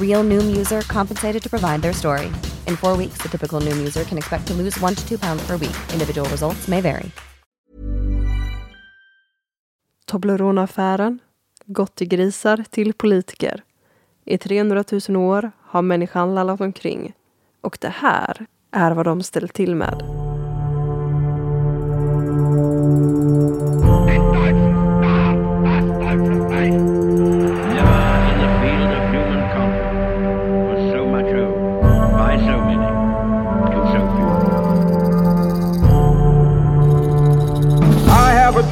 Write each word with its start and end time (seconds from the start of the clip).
Real 0.00 0.24
Noom 0.24 0.56
user 0.56 0.82
compensated 0.82 1.42
to 1.42 1.50
provide 1.50 1.82
their 1.82 1.92
story. 1.92 2.26
In 2.68 2.76
four 2.76 2.96
weeks, 2.96 3.18
the 3.22 3.28
typical 3.28 3.60
Noom 3.60 3.78
user 3.78 4.04
can 4.04 4.18
expect 4.18 4.46
to 4.46 4.54
lose 4.54 4.80
one 4.80 4.94
to 4.94 5.08
two 5.08 5.18
pounds 5.18 5.46
per 5.46 5.56
week. 5.56 5.76
Individual 5.92 6.28
results 6.28 6.68
may 6.68 6.80
vary. 6.80 7.10
Toblerone-affären, 10.06 11.18
gottigrisar 11.66 12.64
till 12.70 12.92
politiker. 12.92 13.62
I 14.24 14.38
300 14.38 14.84
000 15.08 15.16
år 15.16 15.52
har 15.60 15.82
människan 15.82 16.34
lallat 16.34 16.60
omkring. 16.60 17.12
Och 17.60 17.78
det 17.80 17.88
här 17.88 18.46
är 18.70 18.90
vad 18.92 19.06
de 19.06 19.22
ställt 19.22 19.52
till 19.52 19.74
med. 19.74 20.24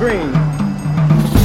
I 0.03 0.11
dream. 0.11 0.33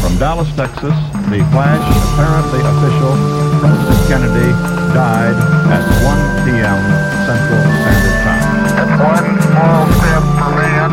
From 0.02 0.18
Dallas, 0.18 0.50
Texas, 0.56 0.98
the 1.30 1.46
flash, 1.54 1.86
apparently 2.14 2.62
official, 2.66 3.14
President 3.62 4.02
Kennedy 4.10 4.50
died 4.98 5.38
at 5.70 5.86
1 6.02 6.46
p.m. 6.46 6.82
Central 7.30 7.62
Standard 7.78 8.18
Time. 8.26 8.46
That's 8.78 8.98
one 8.98 9.30
small 9.46 9.86
step 10.02 10.24
for 10.42 10.52
man, 10.58 10.90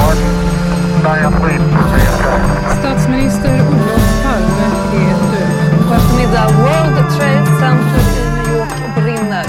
one 0.00 0.20
giant 1.04 1.36
leap 1.44 1.60
for 1.60 1.84
mankind. 1.92 2.80
Statsminister 2.80 3.54
Olof 3.68 4.04
Palme 4.22 4.66
är 4.94 5.16
död. 5.32 5.88
God 5.88 5.96
eftermiddag. 5.96 6.48
World 6.64 6.96
Trade 7.18 7.46
Center 7.60 8.04
i 8.16 8.24
New 8.36 8.56
York 8.58 8.94
brinner. 8.96 9.46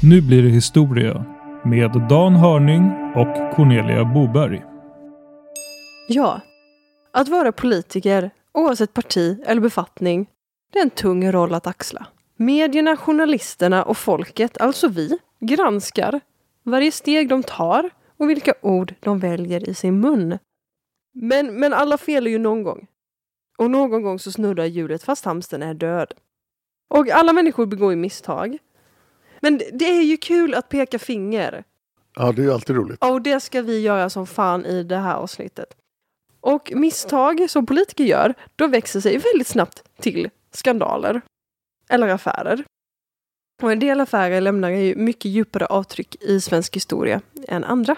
Nu 0.00 0.20
blir 0.20 0.42
det 0.42 0.48
historia 0.50 1.24
med 1.70 2.08
Dan 2.08 2.36
Hörning 2.36 2.92
och 3.14 3.54
Cornelia 3.56 4.04
Boberg. 4.04 4.64
Ja, 6.08 6.40
att 7.12 7.28
vara 7.28 7.52
politiker, 7.52 8.30
oavsett 8.52 8.94
parti 8.94 9.42
eller 9.46 9.60
befattning, 9.60 10.30
det 10.72 10.78
är 10.78 10.82
en 10.82 10.90
tung 10.90 11.32
roll 11.32 11.54
att 11.54 11.66
axla. 11.66 12.06
Medierna, 12.36 12.96
journalisterna 12.96 13.82
och 13.82 13.96
folket, 13.96 14.60
alltså 14.60 14.88
vi, 14.88 15.18
granskar 15.40 16.20
varje 16.62 16.92
steg 16.92 17.28
de 17.28 17.42
tar 17.42 17.90
och 18.16 18.30
vilka 18.30 18.54
ord 18.62 18.94
de 19.00 19.18
väljer 19.18 19.68
i 19.68 19.74
sin 19.74 20.00
mun. 20.00 20.38
Men, 21.14 21.54
men 21.54 21.74
alla 21.74 21.98
felar 21.98 22.30
ju 22.30 22.38
någon 22.38 22.62
gång. 22.62 22.86
Och 23.58 23.70
någon 23.70 24.02
gång 24.02 24.18
så 24.18 24.32
snurrar 24.32 24.64
hjulet 24.64 25.02
fast 25.02 25.24
hamstern 25.24 25.62
är 25.62 25.74
död. 25.74 26.14
Och 26.90 27.10
alla 27.10 27.32
människor 27.32 27.66
begår 27.66 27.90
ju 27.90 27.96
misstag. 27.96 28.58
Men 29.40 29.58
det 29.72 29.84
är 29.84 30.02
ju 30.02 30.16
kul 30.16 30.54
att 30.54 30.68
peka 30.68 30.98
finger. 30.98 31.64
Ja, 32.14 32.32
det 32.32 32.42
är 32.42 32.44
ju 32.44 32.52
alltid 32.52 32.76
roligt. 32.76 33.04
Och 33.04 33.22
det 33.22 33.40
ska 33.40 33.62
vi 33.62 33.80
göra 33.80 34.10
som 34.10 34.26
fan 34.26 34.66
i 34.66 34.82
det 34.82 34.96
här 34.96 35.14
avsnittet. 35.14 35.74
Och 36.40 36.72
misstag 36.74 37.50
som 37.50 37.66
politiker 37.66 38.04
gör, 38.04 38.34
då 38.56 38.66
växer 38.66 39.00
sig 39.00 39.18
väldigt 39.18 39.46
snabbt 39.46 39.82
till 40.00 40.30
skandaler. 40.52 41.20
Eller 41.88 42.08
affärer. 42.08 42.64
Och 43.62 43.72
en 43.72 43.78
del 43.78 44.00
affärer 44.00 44.40
lämnar 44.40 44.70
ju 44.70 44.96
mycket 44.96 45.30
djupare 45.30 45.66
avtryck 45.66 46.22
i 46.22 46.40
svensk 46.40 46.76
historia 46.76 47.20
än 47.48 47.64
andra. 47.64 47.96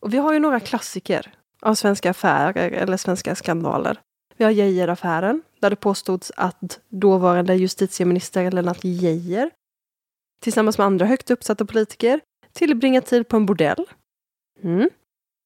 Och 0.00 0.14
vi 0.14 0.18
har 0.18 0.32
ju 0.32 0.38
några 0.38 0.60
klassiker 0.60 1.34
av 1.62 1.74
svenska 1.74 2.10
affärer 2.10 2.70
eller 2.70 2.96
svenska 2.96 3.34
skandaler. 3.34 4.00
Vi 4.36 4.44
har 4.44 4.50
Geijeraffären, 4.50 5.42
där 5.60 5.70
det 5.70 5.76
påstods 5.76 6.32
att 6.36 6.80
dåvarande 6.88 7.54
justitieminister 7.54 8.50
Lennart 8.50 8.84
Geijer 8.84 9.50
tillsammans 10.44 10.78
med 10.78 10.86
andra 10.86 11.06
högt 11.06 11.30
uppsatta 11.30 11.64
politiker 11.64 12.20
tillbringat 12.52 13.06
tid 13.06 13.28
på 13.28 13.36
en 13.36 13.46
bordell. 13.46 13.86
Mm. 14.62 14.88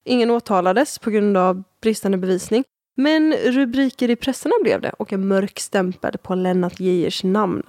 Ingen 0.05 0.31
åtalades 0.31 0.99
på 0.99 1.11
grund 1.11 1.37
av 1.37 1.63
bristande 1.83 2.19
bevisning, 2.19 2.65
men 2.97 3.33
rubriker 3.33 4.11
i 4.11 4.17
presserna 4.17 4.55
blev 4.63 4.81
det 4.81 4.91
och 4.91 5.13
en 5.13 5.29
mörk 5.29 5.59
stämpel 5.59 6.19
på 6.23 6.35
Lennart 6.35 6.81
Geijers 6.81 7.25
namn. 7.25 7.63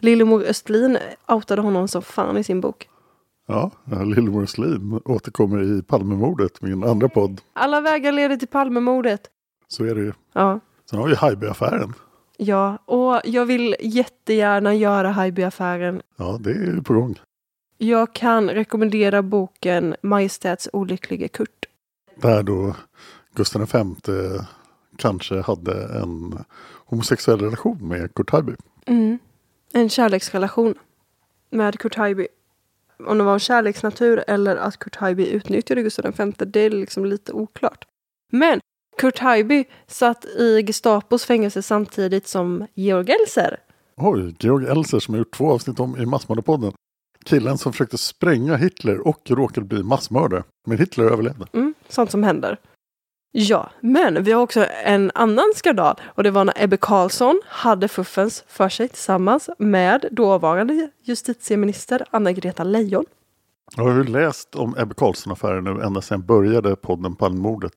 Lillemor 0.00 0.42
Östlin 0.42 0.98
outade 1.28 1.62
honom 1.62 1.88
som 1.88 2.02
fan 2.02 2.36
i 2.36 2.44
sin 2.44 2.60
bok. 2.60 2.88
Ja, 3.46 3.70
Lillemor 3.84 4.42
Östlin 4.42 5.00
återkommer 5.04 5.78
i 5.78 5.82
Palmemordet, 5.82 6.62
min 6.62 6.84
andra 6.84 7.08
podd. 7.08 7.40
Alla 7.52 7.80
vägar 7.80 8.12
leder 8.12 8.36
till 8.36 8.48
Palmemordet. 8.48 9.20
Så 9.68 9.84
är 9.84 9.94
det 9.94 10.00
ju. 10.00 10.12
Ja. 10.32 10.60
Sen 10.90 10.98
har 10.98 11.08
vi 11.08 11.14
Haijby-affären. 11.14 11.94
Ja, 12.40 12.78
och 12.84 13.20
jag 13.24 13.46
vill 13.46 13.76
jättegärna 13.80 14.74
göra 14.74 15.10
Haijby-affären. 15.10 16.02
Ja, 16.16 16.38
det 16.40 16.50
är 16.50 16.80
på 16.80 16.94
gång. 16.94 17.18
Jag 17.78 18.14
kan 18.14 18.50
rekommendera 18.50 19.22
boken 19.22 19.96
Majestäts 20.02 20.68
olycklige 20.72 21.28
Kurt. 21.28 21.66
Där 22.14 22.42
då 22.42 22.76
Gustav 23.34 23.70
V 23.72 23.84
kanske 24.96 25.40
hade 25.40 26.00
en 26.00 26.44
homosexuell 26.86 27.40
relation 27.40 27.88
med 27.88 28.14
Kurt 28.14 28.30
Haijby. 28.30 28.52
Mm. 28.86 29.18
En 29.72 29.88
kärleksrelation 29.88 30.74
med 31.50 31.78
Kurt 31.78 31.94
Haijby. 31.94 32.26
Om 33.06 33.18
det 33.18 33.24
var 33.24 33.32
en 33.32 33.40
kärleksnatur 33.40 34.24
eller 34.26 34.56
att 34.56 34.78
Kurt 34.78 34.96
Haijby 34.96 35.26
utnyttjade 35.26 35.82
Gustav 35.82 36.14
V, 36.16 36.32
det 36.38 36.60
är 36.60 36.70
liksom 36.70 37.04
lite 37.04 37.32
oklart. 37.32 37.84
Men 38.32 38.60
Kurt 38.98 39.18
Haijby 39.18 39.64
satt 39.86 40.24
i 40.24 40.62
Gestapos 40.66 41.24
fängelse 41.24 41.62
samtidigt 41.62 42.26
som 42.26 42.66
Georg 42.74 43.10
Elser. 43.10 43.60
Oj, 43.96 44.34
Georg 44.38 44.66
Elser 44.66 44.98
som 44.98 45.14
har 45.14 45.18
gjort 45.18 45.34
två 45.34 45.52
avsnitt 45.52 45.80
om 45.80 45.96
i 45.96 46.06
Massmördarpodden. 46.06 46.72
Killen 47.24 47.58
som 47.58 47.72
försökte 47.72 47.98
spränga 47.98 48.56
Hitler 48.56 49.08
och 49.08 49.30
råkade 49.30 49.66
bli 49.66 49.82
massmördare. 49.82 50.44
Men 50.66 50.78
Hitler 50.78 51.04
överlevde. 51.04 51.46
Mm, 51.52 51.74
sånt 51.88 52.10
som 52.10 52.22
händer. 52.22 52.56
Ja, 53.32 53.70
men 53.80 54.24
vi 54.24 54.32
har 54.32 54.42
också 54.42 54.66
en 54.84 55.10
annan 55.14 55.52
skandal 55.54 55.96
och 56.04 56.22
det 56.22 56.30
var 56.30 56.44
när 56.44 56.54
Ebbe 56.56 56.76
Carlsson 56.76 57.40
hade 57.46 57.88
fuffens 57.88 58.44
för 58.46 58.68
sig 58.68 58.88
tillsammans 58.88 59.50
med 59.58 60.08
dåvarande 60.12 60.90
justitieminister 61.02 62.04
Anna-Greta 62.10 62.64
Leijon. 62.64 63.04
Jag 63.76 63.84
har 63.84 63.94
ju 63.94 64.04
läst 64.04 64.54
om 64.54 64.74
Ebbe 64.78 64.94
Carlsson-affären 64.94 65.64
nu 65.64 65.82
ända 65.82 66.00
sedan 66.00 66.18
jag 66.18 66.26
började 66.26 66.76
podden 66.76 67.16
Palmemordet 67.16 67.72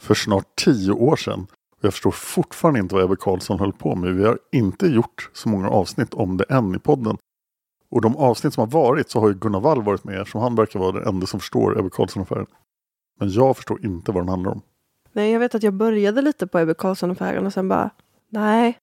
för 0.00 0.14
snart 0.14 0.56
tio 0.64 0.92
år 0.92 1.16
sedan. 1.16 1.46
Och 1.72 1.84
jag 1.84 1.92
förstår 1.92 2.10
fortfarande 2.10 2.80
inte 2.80 2.94
vad 2.94 3.04
Ebbe 3.04 3.16
Carlsson 3.16 3.58
höll 3.58 3.72
på 3.72 3.94
med. 3.94 4.14
Vi 4.14 4.24
har 4.24 4.38
inte 4.52 4.86
gjort 4.86 5.30
så 5.32 5.48
många 5.48 5.68
avsnitt 5.68 6.14
om 6.14 6.36
det 6.36 6.44
än 6.44 6.74
i 6.74 6.78
podden. 6.78 7.16
Och 7.90 8.00
de 8.00 8.16
avsnitt 8.16 8.54
som 8.54 8.60
har 8.60 8.82
varit 8.82 9.10
så 9.10 9.20
har 9.20 9.28
ju 9.28 9.34
Gunnar 9.34 9.60
Wall 9.60 9.82
varit 9.82 10.04
med 10.04 10.26
som 10.26 10.40
han 10.40 10.54
verkar 10.54 10.80
vara 10.80 10.92
den 10.92 11.08
enda 11.08 11.26
som 11.26 11.40
förstår 11.40 11.78
Ebbe 11.78 11.90
Carlsson-affären. 11.90 12.46
Men 13.20 13.30
jag 13.30 13.56
förstår 13.56 13.84
inte 13.84 14.12
vad 14.12 14.22
den 14.22 14.28
handlar 14.28 14.50
om. 14.50 14.62
Nej, 15.12 15.32
jag 15.32 15.40
vet 15.40 15.54
att 15.54 15.62
jag 15.62 15.74
började 15.74 16.22
lite 16.22 16.46
på 16.46 16.58
Ebbe 16.58 16.74
Carlsson-affären 16.74 17.46
och 17.46 17.52
sen 17.52 17.68
bara, 17.68 17.90
nej. 18.28 18.78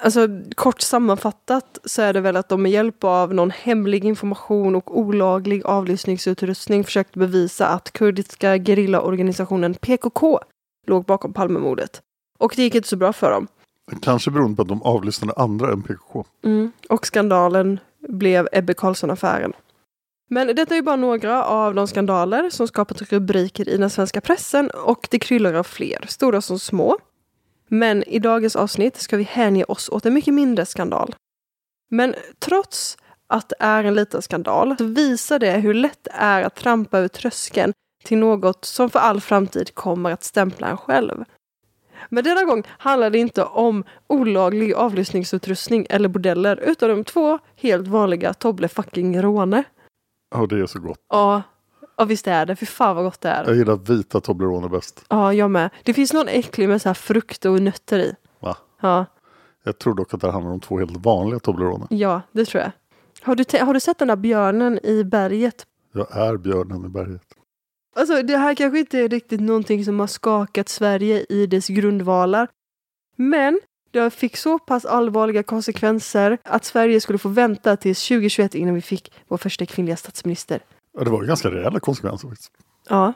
Alltså 0.00 0.28
kort 0.54 0.80
sammanfattat 0.80 1.78
så 1.84 2.02
är 2.02 2.12
det 2.12 2.20
väl 2.20 2.36
att 2.36 2.48
de 2.48 2.62
med 2.62 2.72
hjälp 2.72 3.04
av 3.04 3.34
någon 3.34 3.50
hemlig 3.50 4.04
information 4.04 4.74
och 4.76 4.98
olaglig 4.98 5.66
avlyssningsutrustning 5.66 6.84
försökte 6.84 7.18
bevisa 7.18 7.66
att 7.66 7.92
kurdiska 7.92 8.58
gerillaorganisationen 8.58 9.74
PKK 9.74 10.40
låg 10.86 11.04
bakom 11.04 11.32
Palmemordet. 11.32 12.02
Och 12.38 12.52
det 12.56 12.62
gick 12.62 12.74
inte 12.74 12.88
så 12.88 12.96
bra 12.96 13.12
för 13.12 13.30
dem. 13.30 13.46
Kanske 14.02 14.30
beroende 14.30 14.56
på 14.56 14.62
att 14.62 14.68
de 14.68 14.82
avlyssnade 14.82 15.32
andra 15.36 15.72
än 15.72 15.82
PKK. 15.82 16.24
Mm. 16.44 16.72
Och 16.88 17.06
skandalen 17.06 17.80
blev 18.08 18.48
Ebbe 18.52 18.74
Carlsson-affären. 18.74 19.52
Men 20.30 20.46
detta 20.46 20.74
är 20.74 20.76
ju 20.76 20.82
bara 20.82 20.96
några 20.96 21.44
av 21.44 21.74
de 21.74 21.86
skandaler 21.86 22.50
som 22.50 22.68
skapat 22.68 23.02
rubriker 23.02 23.68
i 23.68 23.76
den 23.76 23.90
svenska 23.90 24.20
pressen 24.20 24.70
och 24.70 25.08
det 25.10 25.18
kryllar 25.18 25.54
av 25.54 25.62
fler, 25.62 26.04
stora 26.08 26.40
som 26.40 26.58
små. 26.58 26.98
Men 27.68 28.02
i 28.02 28.18
dagens 28.18 28.56
avsnitt 28.56 28.96
ska 28.96 29.16
vi 29.16 29.22
hänge 29.22 29.64
oss 29.64 29.88
åt 29.88 30.06
en 30.06 30.14
mycket 30.14 30.34
mindre 30.34 30.66
skandal. 30.66 31.14
Men 31.90 32.14
trots 32.38 32.96
att 33.26 33.48
det 33.48 33.56
är 33.58 33.84
en 33.84 33.94
liten 33.94 34.22
skandal 34.22 34.76
så 34.78 34.84
visar 34.84 35.38
det 35.38 35.50
hur 35.50 35.74
lätt 35.74 35.98
det 36.02 36.12
är 36.14 36.42
att 36.42 36.54
trampa 36.54 36.98
över 36.98 37.08
tröskeln 37.08 37.72
till 38.04 38.18
något 38.18 38.64
som 38.64 38.90
för 38.90 38.98
all 38.98 39.20
framtid 39.20 39.74
kommer 39.74 40.10
att 40.10 40.24
stämpla 40.24 40.68
en 40.68 40.76
själv. 40.76 41.24
Men 42.08 42.24
denna 42.24 42.44
gång 42.44 42.62
handlar 42.68 43.10
det 43.10 43.18
inte 43.18 43.44
om 43.44 43.84
olaglig 44.06 44.74
avlyssningsutrustning 44.74 45.86
eller 45.90 46.08
bordeller 46.08 46.56
utan 46.56 46.90
om 46.90 47.04
två 47.04 47.38
helt 47.56 47.88
vanliga 47.88 48.34
Tobble 48.34 48.68
fucking 48.68 49.22
råne. 49.22 49.64
Ja, 50.34 50.46
det 50.46 50.60
är 50.60 50.66
så 50.66 50.78
gott. 50.78 50.98
Ja, 51.08 51.42
ja 51.96 52.04
visst 52.04 52.26
är 52.26 52.46
det. 52.46 52.56
Fy 52.56 52.66
fan 52.66 52.96
vad 52.96 53.04
gott 53.04 53.20
det 53.20 53.28
Jag 53.28 53.48
är. 53.48 53.54
gillar 53.54 53.76
vita 53.76 54.20
Toblerone 54.20 54.68
bäst. 54.68 55.04
Ja, 55.08 55.32
jag 55.32 55.50
med. 55.50 55.70
Det 55.82 55.94
finns 55.94 56.12
någon 56.12 56.28
äcklig 56.28 56.68
med 56.68 56.82
så 56.82 56.88
här 56.88 56.94
frukt 56.94 57.44
och 57.44 57.62
nötter 57.62 57.98
i. 57.98 58.14
Va? 58.40 58.56
Ja, 58.80 59.06
Jag 59.64 59.78
tror 59.78 59.94
dock 59.94 60.14
att 60.14 60.20
det 60.20 60.30
handlar 60.30 60.52
om 60.52 60.60
två 60.60 60.78
helt 60.78 60.96
vanliga 60.96 61.38
Toblerone. 61.38 61.86
ja 61.90 62.20
det 62.32 62.44
tror 62.44 62.62
jag. 62.62 62.70
Har 63.22 63.34
du, 63.34 63.44
har 63.64 63.74
du 63.74 63.80
sett 63.80 63.98
den 63.98 64.08
där 64.08 64.16
björnen 64.16 64.86
i 64.86 65.04
berget? 65.04 65.66
Jag 65.92 66.16
är 66.16 66.36
björnen 66.36 66.84
i 66.84 66.88
berget. 66.88 67.22
Alltså 67.96 68.22
det 68.22 68.36
här 68.36 68.54
kanske 68.54 68.78
inte 68.78 68.98
är 68.98 69.08
riktigt 69.08 69.40
någonting 69.40 69.84
som 69.84 70.00
har 70.00 70.06
skakat 70.06 70.68
Sverige 70.68 71.26
i 71.28 71.46
dess 71.46 71.66
grundvalar. 71.68 72.48
Men 73.16 73.60
det 73.90 74.10
fick 74.10 74.36
så 74.36 74.58
pass 74.58 74.84
allvarliga 74.84 75.42
konsekvenser 75.42 76.38
att 76.44 76.64
Sverige 76.64 77.00
skulle 77.00 77.18
få 77.18 77.28
vänta 77.28 77.76
tills 77.76 78.08
2021 78.08 78.54
innan 78.54 78.74
vi 78.74 78.80
fick 78.80 79.12
vår 79.28 79.36
första 79.36 79.66
kvinnliga 79.66 79.96
statsminister. 79.96 80.60
Ja, 80.94 81.04
det 81.04 81.10
var 81.10 81.22
ju 81.22 81.28
ganska 81.28 81.50
rejäla 81.50 81.80
konsekvenser 81.80 82.28
faktiskt. 82.28 82.52
Ja. 82.88 83.12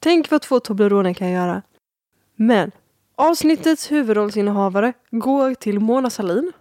Tänk 0.00 0.30
vad 0.30 0.42
två 0.42 0.60
Toblerone 0.60 1.14
kan 1.14 1.30
göra. 1.30 1.62
Men 2.36 2.70
avsnittets 3.14 3.92
huvudrollsinnehavare 3.92 4.92
går 5.10 5.54
till 5.54 5.80
Mona 5.80 6.10
Sahlin. 6.10 6.52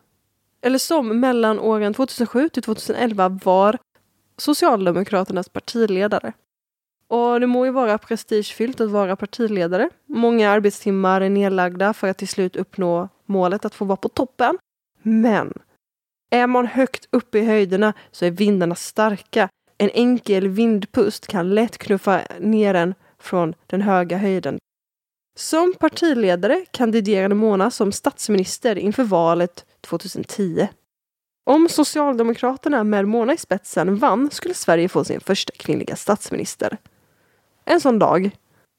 Eller 0.62 0.78
som 0.78 1.19
mellan 1.19 1.60
åren 1.60 1.94
2007 1.94 2.50
till 2.50 2.63
2011 2.63 3.40
var 3.44 3.78
Socialdemokraternas 4.38 5.50
partiledare. 5.50 6.34
Och 7.07 7.40
det 7.40 7.48
må 7.48 7.66
ju 7.66 7.72
vara 7.72 7.98
prestigefyllt 7.98 8.81
att 8.81 8.90
vara 8.90 9.16
partiledare. 9.16 9.90
Många 10.06 10.50
arbetstimmar 10.50 11.22
är 11.22 11.30
nedlagda 11.30 11.94
för 11.94 12.07
att 12.07 12.18
till 12.18 12.28
slut 12.28 12.56
uppnå 12.56 13.10
målet 13.25 13.66
att 13.66 13.75
få 13.75 13.86
vara 13.86 13.98
på 13.98 14.10
toppen. 14.10 14.57
Men 15.01 15.54
är 16.30 16.48
man 16.48 16.68
högt 16.68 17.07
uppe 17.12 17.40
i 17.40 17.46
höjderna 17.46 17.94
så 18.12 18.25
är 18.25 18.31
vindarna 18.31 18.75
starka. 18.75 19.50
En 19.83 19.89
enkel 19.93 20.47
vindpust 20.47 21.27
kan 21.27 21.49
lätt 21.49 21.77
knuffa 21.77 22.21
ner 22.39 22.73
en 22.73 22.93
från 23.19 23.53
den 23.67 23.81
höga 23.81 24.17
höjden. 24.17 24.57
Som 25.39 25.73
partiledare 25.79 26.65
kandiderade 26.71 27.35
Mona 27.35 27.71
som 27.71 27.91
statsminister 27.91 28.77
inför 28.77 29.03
valet 29.03 29.65
2010. 29.81 30.67
Om 31.45 31.69
Socialdemokraterna 31.69 32.83
med 32.83 33.07
Mona 33.07 33.33
i 33.33 33.37
spetsen 33.37 33.95
vann 33.95 34.29
skulle 34.31 34.53
Sverige 34.53 34.89
få 34.89 35.03
sin 35.03 35.19
första 35.19 35.53
kvinnliga 35.57 35.95
statsminister. 35.95 36.77
En 37.65 37.81
sån 37.81 37.99
dag. 37.99 38.31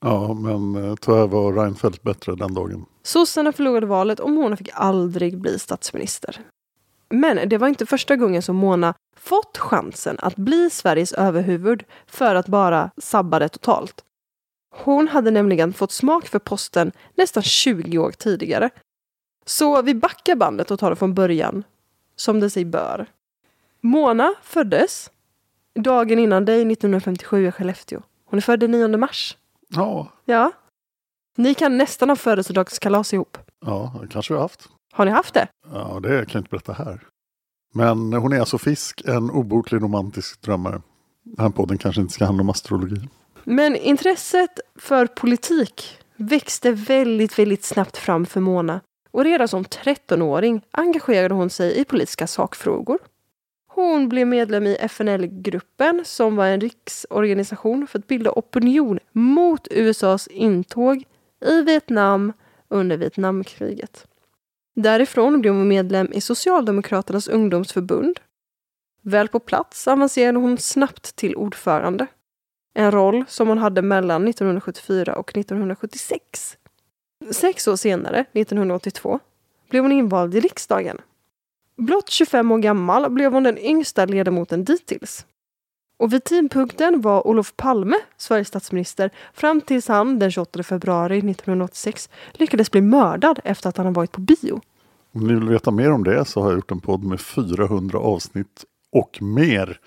Ja, 0.04 0.34
men 0.34 0.84
eh, 0.84 0.94
tyvärr 0.94 1.26
var 1.26 1.52
Reinfeldt 1.52 2.02
bättre 2.02 2.34
den 2.34 2.54
dagen. 2.54 2.86
Sossarna 3.02 3.52
förlorade 3.52 3.86
valet 3.86 4.20
och 4.20 4.30
Mona 4.30 4.56
fick 4.56 4.70
aldrig 4.74 5.38
bli 5.38 5.58
statsminister. 5.58 6.40
Men 7.10 7.48
det 7.48 7.58
var 7.58 7.68
inte 7.68 7.86
första 7.86 8.16
gången 8.16 8.42
som 8.42 8.56
Mona 8.56 8.94
fått 9.16 9.58
chansen 9.58 10.16
att 10.18 10.36
bli 10.36 10.70
Sveriges 10.70 11.12
överhuvud 11.12 11.84
för 12.06 12.34
att 12.34 12.46
bara 12.48 12.90
sabba 12.96 13.38
det 13.38 13.48
totalt. 13.48 14.04
Hon 14.74 15.08
hade 15.08 15.30
nämligen 15.30 15.72
fått 15.72 15.92
smak 15.92 16.26
för 16.28 16.38
posten 16.38 16.92
nästan 17.14 17.42
20 17.42 17.98
år 17.98 18.10
tidigare. 18.12 18.70
Så 19.46 19.82
vi 19.82 19.94
backar 19.94 20.34
bandet 20.36 20.70
och 20.70 20.78
tar 20.78 20.90
det 20.90 20.96
från 20.96 21.14
början, 21.14 21.64
som 22.16 22.40
det 22.40 22.50
sig 22.50 22.64
bör. 22.64 23.06
Mona 23.80 24.34
föddes 24.42 25.10
dagen 25.74 26.18
innan 26.18 26.44
dig 26.44 26.72
1957 26.72 27.46
i 27.46 27.52
Skellefteå. 27.52 28.00
Hon 28.24 28.36
är 28.36 28.40
född 28.40 28.60
den 28.60 28.70
9 28.70 28.96
mars. 28.96 29.36
Ja, 29.68 30.08
Ja. 30.24 30.52
Ni 31.36 31.54
kan 31.54 31.78
nästan 31.78 32.08
ha 32.08 32.16
födelsedagskalas 32.16 33.14
ihop. 33.14 33.38
ja, 33.66 33.94
det 34.02 34.08
kanske 34.08 34.32
vi 34.34 34.36
har 34.36 34.44
haft. 34.44 34.68
Har 34.92 35.04
ni 35.04 35.10
haft 35.10 35.34
det? 35.34 35.48
Ja, 35.72 36.00
det 36.02 36.08
kan 36.08 36.26
jag 36.32 36.40
inte 36.40 36.50
berätta 36.50 36.72
här. 36.72 37.00
Men 37.74 38.12
hon 38.12 38.32
är 38.32 38.40
alltså 38.40 38.58
Fisk, 38.58 39.02
en 39.04 39.30
obotlig 39.30 39.82
romantisk 39.82 40.42
drömmare. 40.42 40.82
Den 41.22 41.44
här 41.44 41.50
podden 41.50 41.78
kanske 41.78 42.00
inte 42.00 42.14
ska 42.14 42.24
handla 42.24 42.42
om 42.42 42.50
astrologi. 42.50 43.08
Men 43.44 43.76
intresset 43.76 44.60
för 44.78 45.06
politik 45.06 45.98
växte 46.16 46.72
väldigt, 46.72 47.38
väldigt 47.38 47.64
snabbt 47.64 47.96
fram 47.96 48.26
för 48.26 48.40
Mona. 48.40 48.80
Och 49.10 49.24
redan 49.24 49.48
som 49.48 49.64
13-åring 49.64 50.62
engagerade 50.70 51.34
hon 51.34 51.50
sig 51.50 51.80
i 51.80 51.84
politiska 51.84 52.26
sakfrågor. 52.26 52.98
Hon 53.68 54.08
blev 54.08 54.26
medlem 54.26 54.66
i 54.66 54.76
FNL-gruppen 54.76 56.02
som 56.04 56.36
var 56.36 56.46
en 56.46 56.60
riksorganisation 56.60 57.86
för 57.86 57.98
att 57.98 58.06
bilda 58.06 58.30
opinion 58.30 58.98
mot 59.12 59.68
USAs 59.70 60.26
intåg 60.26 61.04
i 61.46 61.62
Vietnam 61.62 62.32
under 62.68 62.96
Vietnamkriget. 62.96 64.06
Därifrån 64.74 65.40
blev 65.40 65.54
hon 65.54 65.68
medlem 65.68 66.12
i 66.12 66.20
Socialdemokraternas 66.20 67.28
ungdomsförbund. 67.28 68.20
Väl 69.02 69.28
på 69.28 69.40
plats 69.40 69.88
avancerade 69.88 70.38
hon 70.38 70.58
snabbt 70.58 71.16
till 71.16 71.36
ordförande. 71.36 72.06
En 72.74 72.90
roll 72.90 73.24
som 73.28 73.48
hon 73.48 73.58
hade 73.58 73.82
mellan 73.82 74.28
1974 74.28 75.16
och 75.16 75.36
1976. 75.36 76.56
Sex 77.30 77.68
år 77.68 77.76
senare, 77.76 78.24
1982, 78.32 79.18
blev 79.70 79.82
hon 79.82 79.92
invald 79.92 80.34
i 80.34 80.40
riksdagen. 80.40 80.98
Blott 81.76 82.10
25 82.10 82.52
år 82.52 82.58
gammal 82.58 83.10
blev 83.10 83.32
hon 83.32 83.42
den 83.42 83.58
yngsta 83.58 84.04
ledamoten 84.04 84.64
dittills. 84.64 85.26
Och 86.00 86.12
vid 86.12 86.24
tidpunkten 86.24 87.00
var 87.00 87.26
Olof 87.26 87.56
Palme 87.56 87.96
Sveriges 88.16 88.48
statsminister 88.48 89.10
fram 89.34 89.60
tills 89.60 89.88
han 89.88 90.18
den 90.18 90.30
28 90.30 90.62
februari 90.62 91.18
1986 91.18 92.08
lyckades 92.32 92.70
bli 92.70 92.80
mördad 92.80 93.40
efter 93.44 93.68
att 93.68 93.76
han 93.76 93.86
har 93.86 93.92
varit 93.92 94.12
på 94.12 94.20
bio. 94.20 94.60
Om 95.12 95.26
ni 95.26 95.34
vill 95.34 95.48
veta 95.48 95.70
mer 95.70 95.92
om 95.92 96.04
det 96.04 96.24
så 96.24 96.40
har 96.40 96.48
jag 96.48 96.56
gjort 96.56 96.70
en 96.70 96.80
podd 96.80 97.04
med 97.04 97.20
400 97.20 97.98
avsnitt 97.98 98.64
och 98.92 99.22
mer 99.22 99.78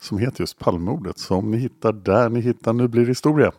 som 0.00 0.18
heter 0.18 0.40
just 0.40 0.58
Palmemordet. 0.58 1.18
Så 1.18 1.34
om 1.34 1.50
ni 1.50 1.56
hittar 1.56 1.92
där 1.92 2.28
ni 2.28 2.40
hittar 2.40 2.72
Nu 2.72 2.88
blir 2.88 3.02
det 3.02 3.08
historia. 3.08 3.52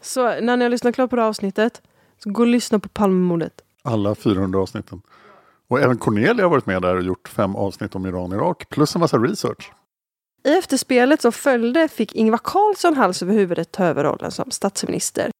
Så 0.00 0.40
när 0.40 0.56
ni 0.56 0.64
har 0.64 0.70
lyssnat 0.70 0.94
klart 0.94 1.10
på 1.10 1.16
det 1.16 1.22
här 1.22 1.28
avsnittet, 1.28 1.82
så 2.18 2.30
gå 2.30 2.42
och 2.42 2.48
lyssna 2.48 2.78
på 2.78 2.88
Palmemordet. 2.88 3.52
Alla 3.82 4.14
400 4.14 4.58
avsnitten. 4.60 5.02
Och 5.68 5.80
även 5.80 5.98
Cornelia 5.98 6.44
har 6.44 6.50
varit 6.50 6.66
med 6.66 6.82
där 6.82 6.96
och 6.96 7.02
gjort 7.02 7.28
fem 7.28 7.56
avsnitt 7.56 7.94
om 7.94 8.06
Iran 8.06 8.32
och 8.32 8.38
Irak. 8.38 8.68
Plus 8.68 8.94
en 8.94 9.00
massa 9.00 9.18
research. 9.18 9.72
I 10.46 10.52
efterspelet 10.52 11.22
som 11.22 11.32
följde 11.32 11.88
fick 11.88 12.14
Ingvar 12.14 12.40
Carlsson 12.44 12.94
hals 12.94 13.22
över 13.22 13.34
huvudet 13.34 13.72
ta 13.72 13.84
över 13.84 14.04
rollen 14.04 14.30
som 14.30 14.50
statsminister. 14.50 15.30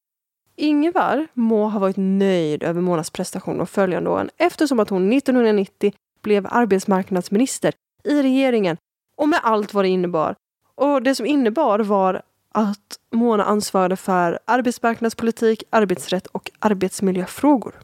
Ingvar 0.55 1.27
må 1.33 1.67
ha 1.69 1.79
varit 1.79 1.97
nöjd 1.97 2.63
över 2.63 2.81
Monas 2.81 3.09
prestation 3.09 3.57
de 3.57 3.67
följande 3.67 4.09
åren 4.09 4.29
eftersom 4.37 4.79
att 4.79 4.89
hon 4.89 5.13
1990 5.13 5.93
blev 6.21 6.47
arbetsmarknadsminister 6.49 7.73
i 8.03 8.21
regeringen 8.21 8.77
och 9.17 9.29
med 9.29 9.39
allt 9.43 9.73
vad 9.73 9.85
det 9.85 9.89
innebar. 9.89 10.35
Och 10.75 11.03
det 11.03 11.15
som 11.15 11.25
innebar 11.25 11.79
var 11.79 12.21
att 12.51 12.99
Mona 13.11 13.43
ansvarade 13.43 13.95
för 13.95 14.39
arbetsmarknadspolitik, 14.45 15.63
arbetsrätt 15.69 16.27
och 16.27 16.51
arbetsmiljöfrågor. 16.59 17.75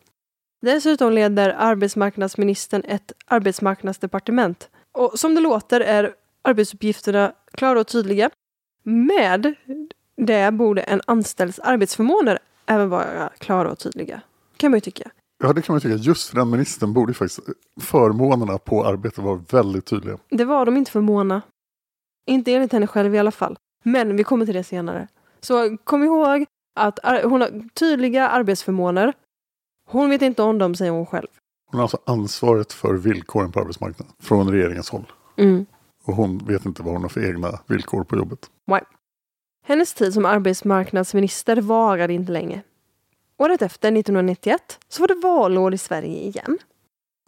Dessutom 0.61 1.11
leder 1.11 1.55
arbetsmarknadsministern 1.57 2.83
ett 2.87 3.11
arbetsmarknadsdepartement. 3.25 4.69
Och 4.91 5.19
som 5.19 5.35
det 5.35 5.41
låter 5.41 5.81
är 5.81 6.13
arbetsuppgifterna 6.43 7.33
klara 7.53 7.79
och 7.79 7.87
tydliga. 7.87 8.29
Med 8.83 9.55
det 10.15 10.51
borde 10.53 10.81
en 10.81 11.01
anställds 11.07 11.59
arbetsförmåner 11.59 12.39
även 12.65 12.89
vara 12.89 13.29
klara 13.37 13.71
och 13.71 13.79
tydliga. 13.79 14.21
Kan 14.57 14.71
man 14.71 14.77
ju 14.77 14.81
tycka. 14.81 15.11
Ja, 15.43 15.53
det 15.53 15.61
kan 15.61 15.73
man 15.73 15.81
tycka. 15.81 15.95
Just 15.95 16.29
för 16.29 16.35
den 16.35 16.49
ministern 16.49 16.93
borde 16.93 17.13
faktiskt 17.13 17.39
förmånerna 17.81 18.57
på 18.57 18.85
arbetet 18.85 19.17
vara 19.17 19.43
väldigt 19.49 19.85
tydliga. 19.85 20.17
Det 20.29 20.45
var 20.45 20.65
de 20.65 20.77
inte 20.77 20.91
för 20.91 21.01
Mona. 21.01 21.41
Inte 22.25 22.53
enligt 22.53 22.71
henne 22.71 22.87
själv 22.87 23.15
i 23.15 23.19
alla 23.19 23.31
fall. 23.31 23.57
Men 23.83 24.17
vi 24.17 24.23
kommer 24.23 24.45
till 24.45 24.55
det 24.55 24.63
senare. 24.63 25.07
Så 25.41 25.77
kom 25.83 26.03
ihåg 26.03 26.45
att 26.75 26.99
hon 27.23 27.41
har 27.41 27.69
tydliga 27.73 28.29
arbetsförmåner. 28.29 29.13
Hon 29.89 30.09
vet 30.09 30.21
inte 30.21 30.43
om 30.43 30.57
dem, 30.57 30.75
säger 30.75 30.91
hon 30.91 31.05
själv. 31.05 31.27
Hon 31.71 31.77
har 31.77 31.83
alltså 31.83 31.99
ansvaret 32.05 32.73
för 32.73 32.93
villkoren 32.93 33.51
på 33.51 33.59
arbetsmarknaden 33.59 34.13
från 34.19 34.51
regeringens 34.51 34.89
håll. 34.89 35.11
Mm. 35.37 35.65
Och 36.05 36.15
hon 36.15 36.37
vet 36.37 36.65
inte 36.65 36.83
vad 36.83 36.93
hon 36.93 37.01
har 37.01 37.09
för 37.09 37.29
egna 37.29 37.59
villkor 37.67 38.03
på 38.03 38.15
jobbet. 38.17 38.49
Nej. 38.65 38.81
Hennes 39.65 39.93
tid 39.93 40.13
som 40.13 40.25
arbetsmarknadsminister 40.25 41.57
varade 41.61 42.13
inte 42.13 42.31
länge. 42.31 42.61
Året 43.37 43.61
efter, 43.61 43.87
1991, 43.87 44.79
så 44.87 45.01
var 45.01 45.07
det 45.07 45.15
valår 45.23 45.73
i 45.73 45.77
Sverige 45.77 46.23
igen. 46.23 46.57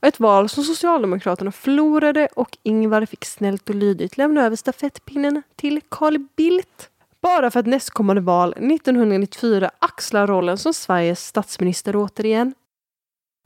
Ett 0.02 0.20
val 0.20 0.50
som 0.50 0.64
Socialdemokraterna 0.64 1.52
förlorade 1.52 2.28
och 2.36 2.58
Ingvar 2.64 3.06
fick 3.06 3.26
snällt 3.26 3.70
och 3.70 3.76
lydigt 3.76 4.18
lämna 4.18 4.46
över 4.46 4.56
stafettpinnen 4.56 5.44
till 5.56 5.82
Carl 5.90 6.18
Bildt. 6.36 6.90
Bara 7.22 7.52
för 7.52 7.60
att 7.60 7.66
nästkommande 7.66 8.22
val 8.22 8.54
1994 8.54 9.72
axlar 9.80 10.28
rollen 10.28 10.58
som 10.58 10.74
Sveriges 10.74 11.26
statsminister 11.26 11.96
återigen. 11.96 12.54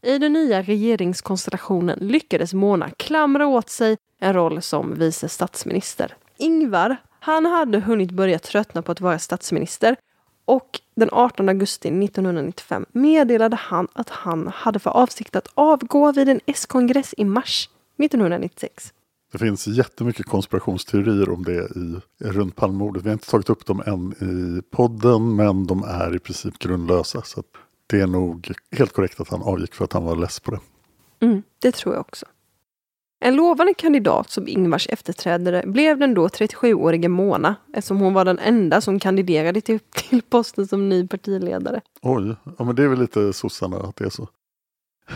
I 0.01 0.17
den 0.17 0.33
nya 0.33 0.61
regeringskonstellationen 0.61 1.99
lyckades 2.01 2.53
Mona 2.53 2.89
klamra 2.89 3.47
åt 3.47 3.69
sig 3.69 3.97
en 4.19 4.33
roll 4.33 4.61
som 4.61 4.95
vice 4.99 5.29
statsminister. 5.29 6.15
Ingvar, 6.37 6.97
han 7.19 7.45
hade 7.45 7.79
hunnit 7.79 8.11
börja 8.11 8.39
tröttna 8.39 8.81
på 8.81 8.91
att 8.91 9.01
vara 9.01 9.19
statsminister 9.19 9.95
och 10.45 10.79
den 10.95 11.09
18 11.11 11.49
augusti 11.49 11.87
1995 11.87 12.85
meddelade 12.91 13.55
han 13.55 13.87
att 13.93 14.09
han 14.09 14.47
hade 14.47 14.79
för 14.79 14.89
avsikt 14.89 15.35
att 15.35 15.47
avgå 15.53 16.11
vid 16.11 16.29
en 16.29 16.39
S-kongress 16.45 17.13
i 17.17 17.25
mars 17.25 17.69
1996. 17.97 18.93
Det 19.31 19.37
finns 19.37 19.67
jättemycket 19.67 20.25
konspirationsteorier 20.25 21.29
om 21.29 21.43
det 21.43 21.53
i, 21.53 22.01
runt 22.17 22.55
Palmemordet. 22.55 23.03
Vi 23.03 23.09
har 23.09 23.13
inte 23.13 23.29
tagit 23.29 23.49
upp 23.49 23.65
dem 23.65 23.83
än 23.85 24.11
i 24.11 24.61
podden 24.71 25.35
men 25.35 25.67
de 25.67 25.83
är 25.83 26.15
i 26.15 26.19
princip 26.19 26.59
grundlösa. 26.59 27.21
Så 27.21 27.39
att 27.39 27.45
det 27.89 28.01
är 28.01 28.07
nog 28.07 28.51
helt 28.71 28.93
korrekt 28.93 29.19
att 29.19 29.29
han 29.29 29.41
avgick 29.41 29.73
för 29.73 29.85
att 29.85 29.93
han 29.93 30.03
var 30.03 30.15
less 30.15 30.39
på 30.39 30.51
det. 30.51 30.59
Mm, 31.25 31.43
det 31.59 31.71
tror 31.71 31.95
jag 31.95 32.01
också. 32.01 32.25
En 33.21 33.35
lovande 33.35 33.73
kandidat 33.73 34.29
som 34.29 34.47
Ingvars 34.47 34.87
efterträdare 34.89 35.63
blev 35.67 35.97
den 35.97 36.13
då 36.13 36.27
37-åriga 36.27 37.09
Mona 37.09 37.55
eftersom 37.73 37.99
hon 37.99 38.13
var 38.13 38.25
den 38.25 38.39
enda 38.39 38.81
som 38.81 38.99
kandiderade 38.99 39.61
till, 39.61 39.79
till 39.79 40.21
posten 40.21 40.67
som 40.67 40.89
ny 40.89 41.07
partiledare. 41.07 41.81
Oj, 42.01 42.35
ja, 42.57 42.63
men 42.63 42.75
det 42.75 42.83
är 42.83 42.87
väl 42.87 42.99
lite 42.99 43.33
sossarna 43.33 43.77
att 43.77 43.95
det 43.95 44.05
är 44.05 44.09
så. 44.09 44.27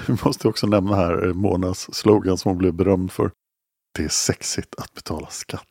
Vi 0.08 0.16
måste 0.26 0.48
också 0.48 0.68
nämna 0.68 0.96
här 0.96 1.28
eh, 1.28 1.34
Monas 1.34 1.96
slogan 1.96 2.38
som 2.38 2.50
hon 2.50 2.58
blev 2.58 2.74
berömd 2.74 3.12
för. 3.12 3.32
Det 3.96 4.04
är 4.04 4.10
sexigt 4.10 4.76
att 4.78 4.94
betala 4.94 5.28
skatt. 5.28 5.68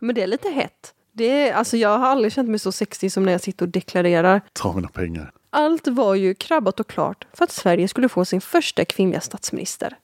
Men 0.00 0.14
det 0.14 0.22
är 0.22 0.26
lite 0.26 0.48
hett. 0.48 0.94
Det 1.12 1.48
är, 1.48 1.54
alltså 1.54 1.76
jag 1.76 1.98
har 1.98 2.06
aldrig 2.06 2.32
känt 2.32 2.48
mig 2.48 2.58
så 2.58 2.72
sexig 2.72 3.12
som 3.12 3.22
när 3.22 3.32
jag 3.32 3.40
sitter 3.40 3.66
och 3.66 3.72
deklarerar. 3.72 4.40
Ta 4.52 4.72
mina 4.72 4.88
pengar. 4.88 5.32
Allt 5.58 5.86
var 5.88 6.14
ju 6.14 6.34
krabbat 6.34 6.80
och 6.80 6.86
klart 6.86 7.26
för 7.32 7.44
att 7.44 7.50
Sverige 7.50 7.88
skulle 7.88 8.08
få 8.08 8.24
sin 8.24 8.40
första 8.40 8.84
kvinnliga 8.84 9.20
statsminister. 9.20 9.98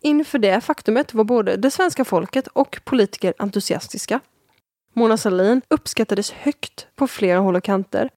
Inför 0.00 0.38
det 0.38 0.60
faktumet 0.60 1.14
var 1.14 1.24
både 1.24 1.56
det 1.56 1.70
svenska 1.70 2.04
folket 2.04 2.46
och 2.46 2.80
politiker 2.84 3.34
entusiastiska. 3.38 4.20
Mona 4.92 5.16
Sahlin 5.16 5.62
uppskattades 5.68 6.30
högt 6.30 6.86
på 6.96 7.06
flera 7.06 7.38
håll 7.38 7.56
och 7.56 7.64
kanter. 7.64 8.08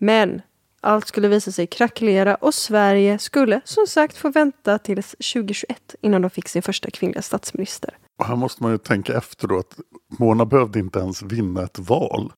Men 0.00 0.42
allt 0.80 1.06
skulle 1.06 1.28
visa 1.28 1.52
sig 1.52 1.66
krackelera 1.66 2.34
och 2.34 2.54
Sverige 2.54 3.18
skulle 3.18 3.60
som 3.64 3.86
sagt 3.86 4.16
få 4.16 4.30
vänta 4.30 4.78
tills 4.78 5.10
2021 5.10 5.94
innan 6.00 6.22
de 6.22 6.30
fick 6.30 6.48
sin 6.48 6.62
första 6.62 6.90
kvinnliga 6.90 7.22
statsminister. 7.22 7.96
Och 8.18 8.26
här 8.26 8.36
måste 8.36 8.62
man 8.62 8.72
ju 8.72 8.78
tänka 8.78 9.16
efter 9.16 9.48
då 9.48 9.58
att 9.58 9.78
Mona 10.18 10.44
behövde 10.44 10.78
inte 10.78 10.98
ens 10.98 11.22
vinna 11.22 11.62
ett 11.62 11.78
val. 11.78 12.32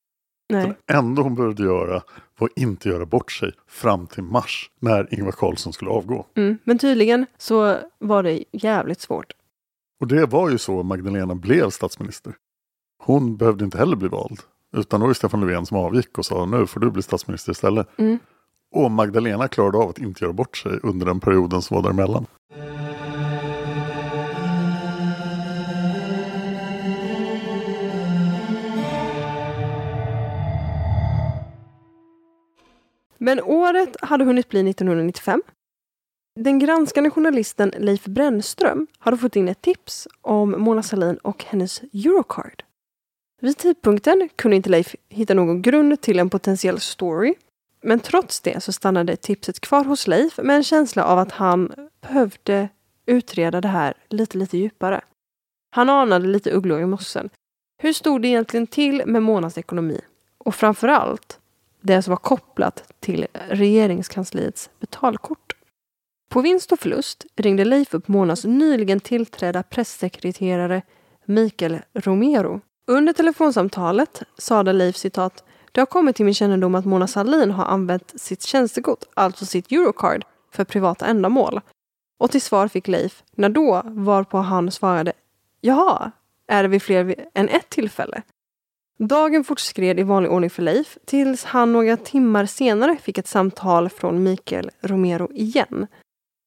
Nej. 0.50 0.72
Det 0.86 0.92
enda 0.92 1.22
hon 1.22 1.34
behövde 1.34 1.62
göra 1.62 2.02
var 2.38 2.48
att 2.48 2.58
inte 2.58 2.88
göra 2.88 3.06
bort 3.06 3.32
sig 3.32 3.52
fram 3.68 4.06
till 4.06 4.22
mars 4.22 4.70
när 4.78 5.14
Ingvar 5.14 5.32
Carlsson 5.32 5.72
skulle 5.72 5.90
avgå. 5.90 6.26
Mm, 6.36 6.58
men 6.64 6.78
tydligen 6.78 7.26
så 7.38 7.78
var 7.98 8.22
det 8.22 8.44
jävligt 8.52 9.00
svårt. 9.00 9.32
Och 10.00 10.06
det 10.06 10.26
var 10.26 10.50
ju 10.50 10.58
så 10.58 10.82
Magdalena 10.82 11.34
blev 11.34 11.70
statsminister. 11.70 12.34
Hon 12.98 13.36
behövde 13.36 13.64
inte 13.64 13.78
heller 13.78 13.96
bli 13.96 14.08
vald. 14.08 14.40
Utan 14.76 15.00
det 15.00 15.04
var 15.04 15.10
ju 15.10 15.14
Stefan 15.14 15.40
Löfven 15.40 15.66
som 15.66 15.76
avgick 15.76 16.18
och 16.18 16.26
sa 16.26 16.46
nu 16.46 16.66
får 16.66 16.80
du 16.80 16.90
bli 16.90 17.02
statsminister 17.02 17.52
istället. 17.52 17.88
Mm. 17.96 18.18
Och 18.72 18.90
Magdalena 18.90 19.48
klarade 19.48 19.78
av 19.78 19.88
att 19.88 19.98
inte 19.98 20.24
göra 20.24 20.32
bort 20.32 20.56
sig 20.56 20.78
under 20.82 21.06
den 21.06 21.20
perioden 21.20 21.62
som 21.62 21.74
var 21.74 21.82
däremellan. 21.82 22.26
Men 33.20 33.42
året 33.42 33.96
hade 34.00 34.24
hunnit 34.24 34.48
bli 34.48 34.70
1995. 34.70 35.42
Den 36.40 36.58
granskande 36.58 37.10
journalisten 37.10 37.72
Leif 37.78 38.04
Brännström 38.04 38.86
hade 38.98 39.16
fått 39.16 39.36
in 39.36 39.48
ett 39.48 39.62
tips 39.62 40.08
om 40.20 40.50
Mona 40.50 40.82
Sahlin 40.82 41.16
och 41.16 41.44
hennes 41.44 41.82
Eurocard. 41.82 42.62
Vid 43.40 43.56
tidpunkten 43.56 44.28
kunde 44.36 44.56
inte 44.56 44.70
Leif 44.70 44.94
hitta 45.08 45.34
någon 45.34 45.62
grund 45.62 46.00
till 46.00 46.18
en 46.18 46.30
potentiell 46.30 46.80
story. 46.80 47.34
Men 47.82 48.00
trots 48.00 48.40
det 48.40 48.62
så 48.62 48.72
stannade 48.72 49.16
tipset 49.16 49.60
kvar 49.60 49.84
hos 49.84 50.06
Leif 50.06 50.38
med 50.42 50.56
en 50.56 50.64
känsla 50.64 51.04
av 51.04 51.18
att 51.18 51.32
han 51.32 51.72
behövde 52.00 52.68
utreda 53.06 53.60
det 53.60 53.68
här 53.68 53.94
lite, 54.08 54.38
lite 54.38 54.58
djupare. 54.58 55.00
Han 55.70 55.88
anade 55.88 56.26
lite 56.26 56.50
ugglor 56.50 56.80
i 56.80 56.86
mossen. 56.86 57.30
Hur 57.82 57.92
stod 57.92 58.22
det 58.22 58.28
egentligen 58.28 58.66
till 58.66 59.02
med 59.06 59.22
Monas 59.22 59.58
ekonomi? 59.58 60.00
Och 60.38 60.54
framförallt 60.54 61.40
det 61.80 62.02
som 62.02 62.10
var 62.10 62.16
kopplat 62.16 62.92
till 63.00 63.26
regeringskansliets 63.48 64.70
betalkort. 64.80 65.56
På 66.28 66.40
vinst 66.40 66.72
och 66.72 66.78
förlust 66.78 67.26
ringde 67.36 67.64
Leif 67.64 67.94
upp 67.94 68.08
Monas 68.08 68.44
nyligen 68.44 69.00
tillträdda 69.00 69.62
pressekreterare 69.62 70.82
Mikael 71.24 71.78
Romero. 71.94 72.60
Under 72.86 73.12
telefonsamtalet 73.12 74.22
sade 74.38 74.72
Leif 74.72 74.96
citat 74.96 75.44
det 75.72 75.80
har 75.80 75.86
kommit 75.86 76.16
till 76.16 76.24
min 76.24 76.34
kännedom 76.34 76.74
att 76.74 76.84
Mona 76.84 77.06
Sahlin 77.06 77.50
har 77.50 77.64
använt 77.64 78.20
sitt 78.20 78.42
tjänstekort, 78.42 79.04
alltså 79.14 79.46
sitt 79.46 79.72
Eurocard, 79.72 80.24
för 80.52 80.64
privata 80.64 81.06
ändamål. 81.06 81.60
Och 82.18 82.30
till 82.30 82.42
svar 82.42 82.68
fick 82.68 82.88
Leif, 82.88 83.22
när 83.32 83.48
då, 83.48 83.82
varpå 83.84 84.38
han 84.38 84.70
svarade 84.70 85.12
Jaha, 85.60 86.10
är 86.46 86.62
det 86.62 86.68
vid 86.68 86.82
fler 86.82 87.14
än 87.34 87.48
ett 87.48 87.68
tillfälle? 87.68 88.22
Dagen 89.08 89.44
fortskred 89.44 90.00
i 90.00 90.02
vanlig 90.02 90.32
ordning 90.32 90.50
för 90.50 90.62
Leif 90.62 90.98
tills 91.04 91.44
han 91.44 91.72
några 91.72 91.96
timmar 91.96 92.46
senare 92.46 92.96
fick 92.96 93.18
ett 93.18 93.26
samtal 93.26 93.88
från 93.88 94.22
Mikael 94.22 94.70
Romero 94.80 95.32
igen. 95.32 95.86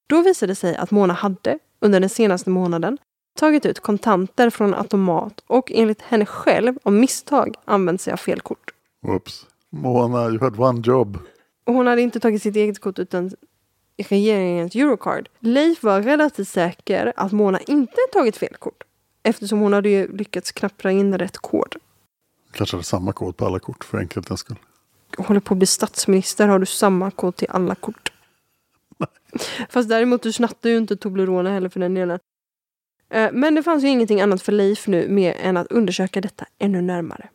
Då 0.10 0.22
visade 0.22 0.52
det 0.52 0.56
sig 0.56 0.76
att 0.76 0.92
Mona 0.92 1.14
hade, 1.14 1.60
under 1.80 2.00
den 2.00 2.10
senaste 2.10 2.50
månaden, 2.50 2.98
tagit 3.40 3.66
ut 3.66 3.80
kontanter 3.80 4.50
från 4.50 4.74
automat 4.74 5.44
och 5.48 5.72
enligt 5.72 6.02
henne 6.02 6.26
själv 6.26 6.78
av 6.84 6.94
misstag 6.94 7.56
använt 7.66 8.02
sig 8.02 8.14
av 8.14 8.18
fel 8.18 8.42
kort. 8.42 8.72
Oops. 9.08 9.46
Mona, 9.70 10.30
you 10.30 10.40
had 10.40 10.60
one 10.60 10.82
job. 10.86 11.18
Hon 11.66 11.88
hade 11.88 12.02
inte 12.02 12.20
tagit 12.20 12.42
sitt 12.42 12.56
eget 12.56 12.80
kort 12.80 13.00
utan 13.00 13.32
regeringens 13.98 14.76
Eurocard. 14.76 15.30
Leif 15.40 15.84
var 15.84 16.02
relativt 16.02 16.48
säker 16.48 17.14
att 17.16 17.32
Mona 17.32 17.60
inte 17.60 17.98
tagit 18.14 18.38
fel 18.38 18.56
kort 18.60 18.84
eftersom 19.24 19.60
hon 19.60 19.74
hade 19.74 20.08
lyckats 20.08 20.52
knappra 20.52 20.92
in 20.92 21.18
rätt 21.18 21.38
kod. 21.38 21.76
Kanske 22.54 22.76
hade 22.76 22.84
samma 22.84 23.14
kod 23.14 23.38
på 23.38 23.46
alla 23.46 23.60
kort 23.60 23.84
för 23.84 23.98
enkelhetens 23.98 24.40
skull. 24.40 24.58
Håller 25.18 25.40
på 25.40 25.54
att 25.54 25.58
bli 25.58 25.68
statsminister 25.68 26.48
har 26.48 26.60
du 26.60 26.66
samma 26.66 27.12
kod 27.12 27.36
till 27.36 27.48
alla 27.50 27.76
kort. 27.76 28.12
Fast 29.70 29.90
däremot 29.90 30.22
du 30.22 30.32
snattar 30.32 30.70
ju 30.70 30.78
inte 30.78 30.96
Toblerone 30.96 31.50
heller 31.50 31.70
för 31.70 31.80
den 31.80 31.94
delen. 31.94 32.20
Eh, 33.10 33.30
Men 33.34 33.56
det 33.56 33.64
fanns 33.64 33.84
ju 33.84 33.88
ingenting 33.88 34.22
annat 34.22 34.42
för 34.42 34.52
Leif 34.52 34.88
nu 34.88 35.08
mer 35.08 35.36
än 35.40 35.58
att 35.58 35.68
undersöka 35.68 36.22
detta 36.22 36.46
ännu 36.60 36.82
närmare. 36.82 37.30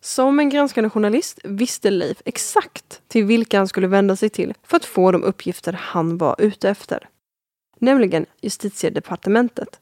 Som 0.00 0.40
en 0.40 0.50
granskande 0.50 0.90
journalist 0.90 1.40
visste 1.44 1.90
Leif 1.90 2.22
exakt 2.24 3.02
till 3.08 3.24
vilka 3.24 3.58
han 3.58 3.68
skulle 3.68 3.86
vända 3.86 4.16
sig 4.16 4.30
till 4.30 4.54
för 4.62 4.76
att 4.76 4.84
få 4.84 5.12
de 5.12 5.22
uppgifter 5.24 5.72
han 5.72 6.18
var 6.18 6.36
ute 6.38 6.68
efter. 6.68 7.08
Nämligen 7.78 8.26
justitiedepartementet. 8.40 9.80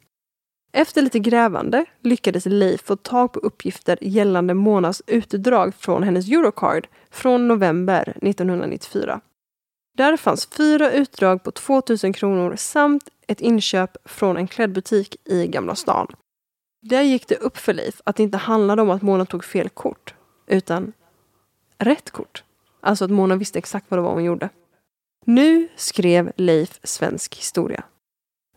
Efter 0.73 1.01
lite 1.01 1.19
grävande 1.19 1.85
lyckades 2.01 2.45
Leif 2.45 2.81
få 2.81 2.95
tag 2.95 3.33
på 3.33 3.39
uppgifter 3.39 3.97
gällande 4.01 4.53
Monas 4.53 5.01
utdrag 5.07 5.75
från 5.75 6.03
hennes 6.03 6.29
Eurocard 6.29 6.87
från 7.09 7.47
november 7.47 8.17
1994. 8.21 9.21
Där 9.97 10.17
fanns 10.17 10.45
fyra 10.45 10.91
utdrag 10.91 11.43
på 11.43 11.51
2000 11.51 12.13
kronor 12.13 12.55
samt 12.55 13.09
ett 13.27 13.41
inköp 13.41 13.97
från 14.05 14.37
en 14.37 14.47
klädbutik 14.47 15.15
i 15.25 15.47
Gamla 15.47 15.75
stan. 15.75 16.07
Där 16.81 17.01
gick 17.01 17.27
det 17.27 17.35
upp 17.35 17.57
för 17.57 17.73
Leif 17.73 18.01
att 18.03 18.15
det 18.15 18.23
inte 18.23 18.37
handlade 18.37 18.81
om 18.81 18.89
att 18.89 19.01
Mona 19.01 19.25
tog 19.25 19.45
fel 19.45 19.69
kort, 19.69 20.13
utan 20.47 20.93
rätt 21.77 22.11
kort. 22.11 22.43
Alltså 22.81 23.05
att 23.05 23.11
Mona 23.11 23.35
visste 23.35 23.59
exakt 23.59 23.85
vad 23.89 23.97
det 23.97 24.03
var 24.03 24.13
hon 24.13 24.23
gjorde. 24.23 24.49
Nu 25.25 25.67
skrev 25.75 26.31
Leif 26.35 26.79
svensk 26.83 27.35
historia. 27.35 27.83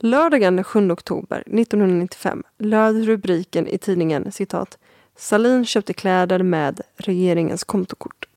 Lördagen 0.05 0.57
den 0.57 0.65
7 0.65 0.91
oktober 0.91 1.37
1995 1.37 2.43
löd 2.59 3.05
rubriken 3.05 3.67
i 3.67 3.79
tidningen 3.79 4.33
citat 4.33 4.79
Salin 5.17 5.65
köpte 5.65 5.93
kläder 5.93 6.43
med 6.43 6.81
regeringens 6.97 7.65
kontokort. 7.65 8.29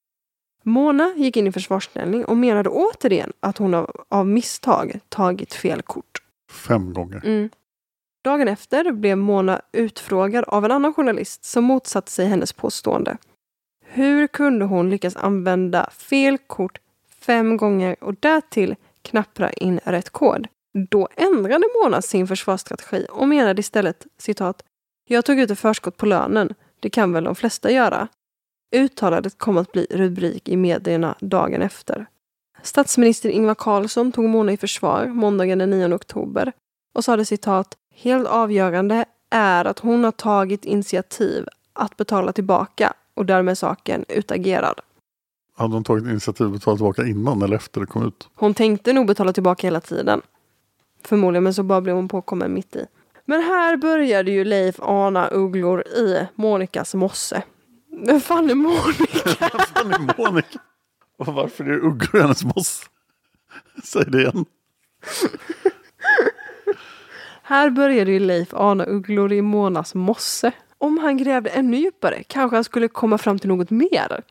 Mona 0.63 1.13
gick 1.17 1.37
in 1.37 1.47
i 1.47 1.51
försvarsställning 1.51 2.25
och 2.25 2.37
menade 2.37 2.69
återigen 2.69 3.33
att 3.39 3.57
hon 3.57 3.73
av, 3.73 4.05
av 4.09 4.27
misstag 4.27 4.99
tagit 5.09 5.53
fel 5.53 5.81
kort. 5.81 6.21
Fem 6.51 6.93
gånger. 6.93 7.25
Mm. 7.25 7.49
Dagen 8.23 8.47
efter 8.47 8.91
blev 8.91 9.17
Mona 9.17 9.61
utfrågad 9.71 10.43
av 10.47 10.65
en 10.65 10.71
annan 10.71 10.93
journalist 10.93 11.45
som 11.45 11.63
motsatte 11.63 12.11
sig 12.11 12.25
hennes 12.25 12.53
påstående. 12.53 13.17
Hur 13.85 14.27
kunde 14.27 14.65
hon 14.65 14.89
lyckas 14.89 15.15
använda 15.15 15.89
fel 15.89 16.37
kort 16.37 16.79
fem 17.19 17.57
gånger 17.57 17.95
och 18.03 18.15
därtill 18.19 18.75
knappra 19.01 19.49
in 19.49 19.79
rätt 19.83 20.09
kod? 20.09 20.47
Då 20.89 21.09
ändrade 21.15 21.65
Mona 21.83 22.01
sin 22.01 22.27
försvarsstrategi 22.27 23.05
och 23.09 23.27
menade 23.27 23.59
istället 23.59 24.07
citat 24.17 24.63
Jag 25.07 25.25
tog 25.25 25.39
ut 25.39 25.51
ett 25.51 25.59
förskott 25.59 25.97
på 25.97 26.05
lönen. 26.05 26.53
Det 26.79 26.89
kan 26.89 27.13
väl 27.13 27.23
de 27.23 27.35
flesta 27.35 27.71
göra. 27.71 28.07
Uttalandet 28.75 29.37
kom 29.37 29.57
att 29.57 29.71
bli 29.71 29.87
rubrik 29.89 30.49
i 30.49 30.57
medierna 30.57 31.15
dagen 31.19 31.61
efter. 31.61 32.05
Statsminister 32.63 33.29
Ingvar 33.29 33.55
Carlsson 33.55 34.11
tog 34.11 34.25
Mona 34.25 34.51
i 34.51 34.57
försvar 34.57 35.05
måndagen 35.05 35.59
den 35.59 35.69
9 35.69 35.93
oktober 35.93 36.51
och 36.93 37.03
sade 37.03 37.25
citat 37.25 37.77
Helt 37.95 38.27
avgörande 38.27 39.05
är 39.29 39.65
att 39.65 39.79
hon 39.79 40.03
har 40.03 40.11
tagit 40.11 40.65
initiativ 40.65 41.45
att 41.73 41.97
betala 41.97 42.33
tillbaka 42.33 42.93
och 43.13 43.25
därmed 43.25 43.57
saken 43.57 44.05
utagerad. 44.09 44.79
Hade 45.55 45.73
hon 45.73 45.83
tagit 45.83 46.05
initiativ 46.05 46.47
att 46.47 46.53
betala 46.53 46.77
tillbaka 46.77 47.05
innan 47.05 47.41
eller 47.41 47.55
efter 47.55 47.81
det 47.81 47.87
kom 47.87 48.07
ut? 48.07 48.29
Hon 48.35 48.53
tänkte 48.53 48.93
nog 48.93 49.07
betala 49.07 49.33
tillbaka 49.33 49.67
hela 49.67 49.81
tiden. 49.81 50.21
Förmodligen, 51.03 51.43
men 51.43 51.53
så 51.53 51.63
bara 51.63 51.81
blev 51.81 51.95
hon 51.95 52.07
påkommen 52.07 52.53
mitt 52.53 52.75
i. 52.75 52.85
Men 53.25 53.41
här 53.41 53.77
började 53.77 54.31
ju 54.31 54.43
Leif 54.43 54.79
ana 54.79 55.27
ugglor 55.27 55.87
i 55.87 56.27
Monikas 56.35 56.93
mosse. 56.95 57.43
Vem 58.05 58.21
fan 58.21 58.49
är 58.49 58.55
Monica? 58.55 59.35
Vem 59.39 59.49
fan 59.49 59.93
är 59.93 60.17
Monica? 60.17 60.59
Och 61.17 61.25
varför 61.27 61.63
är 61.63 61.69
det 61.69 61.77
ugglor 61.77 62.15
i 62.15 62.21
hennes 62.21 62.43
mosse? 62.43 62.85
Säg 63.83 64.03
det 64.07 64.21
igen. 64.21 64.45
Här 67.43 67.69
började 67.69 68.11
ju 68.11 68.19
Leif 68.19 68.53
ana 68.53 68.85
ugglor 68.85 69.33
i 69.33 69.41
Monas 69.41 69.95
mosse. 69.95 70.51
Om 70.77 70.97
han 70.97 71.17
grävde 71.17 71.49
ännu 71.49 71.77
djupare 71.77 72.23
kanske 72.23 72.57
han 72.57 72.63
skulle 72.63 72.87
komma 72.87 73.17
fram 73.17 73.39
till 73.39 73.49
något 73.49 73.69
mer. 73.69 74.23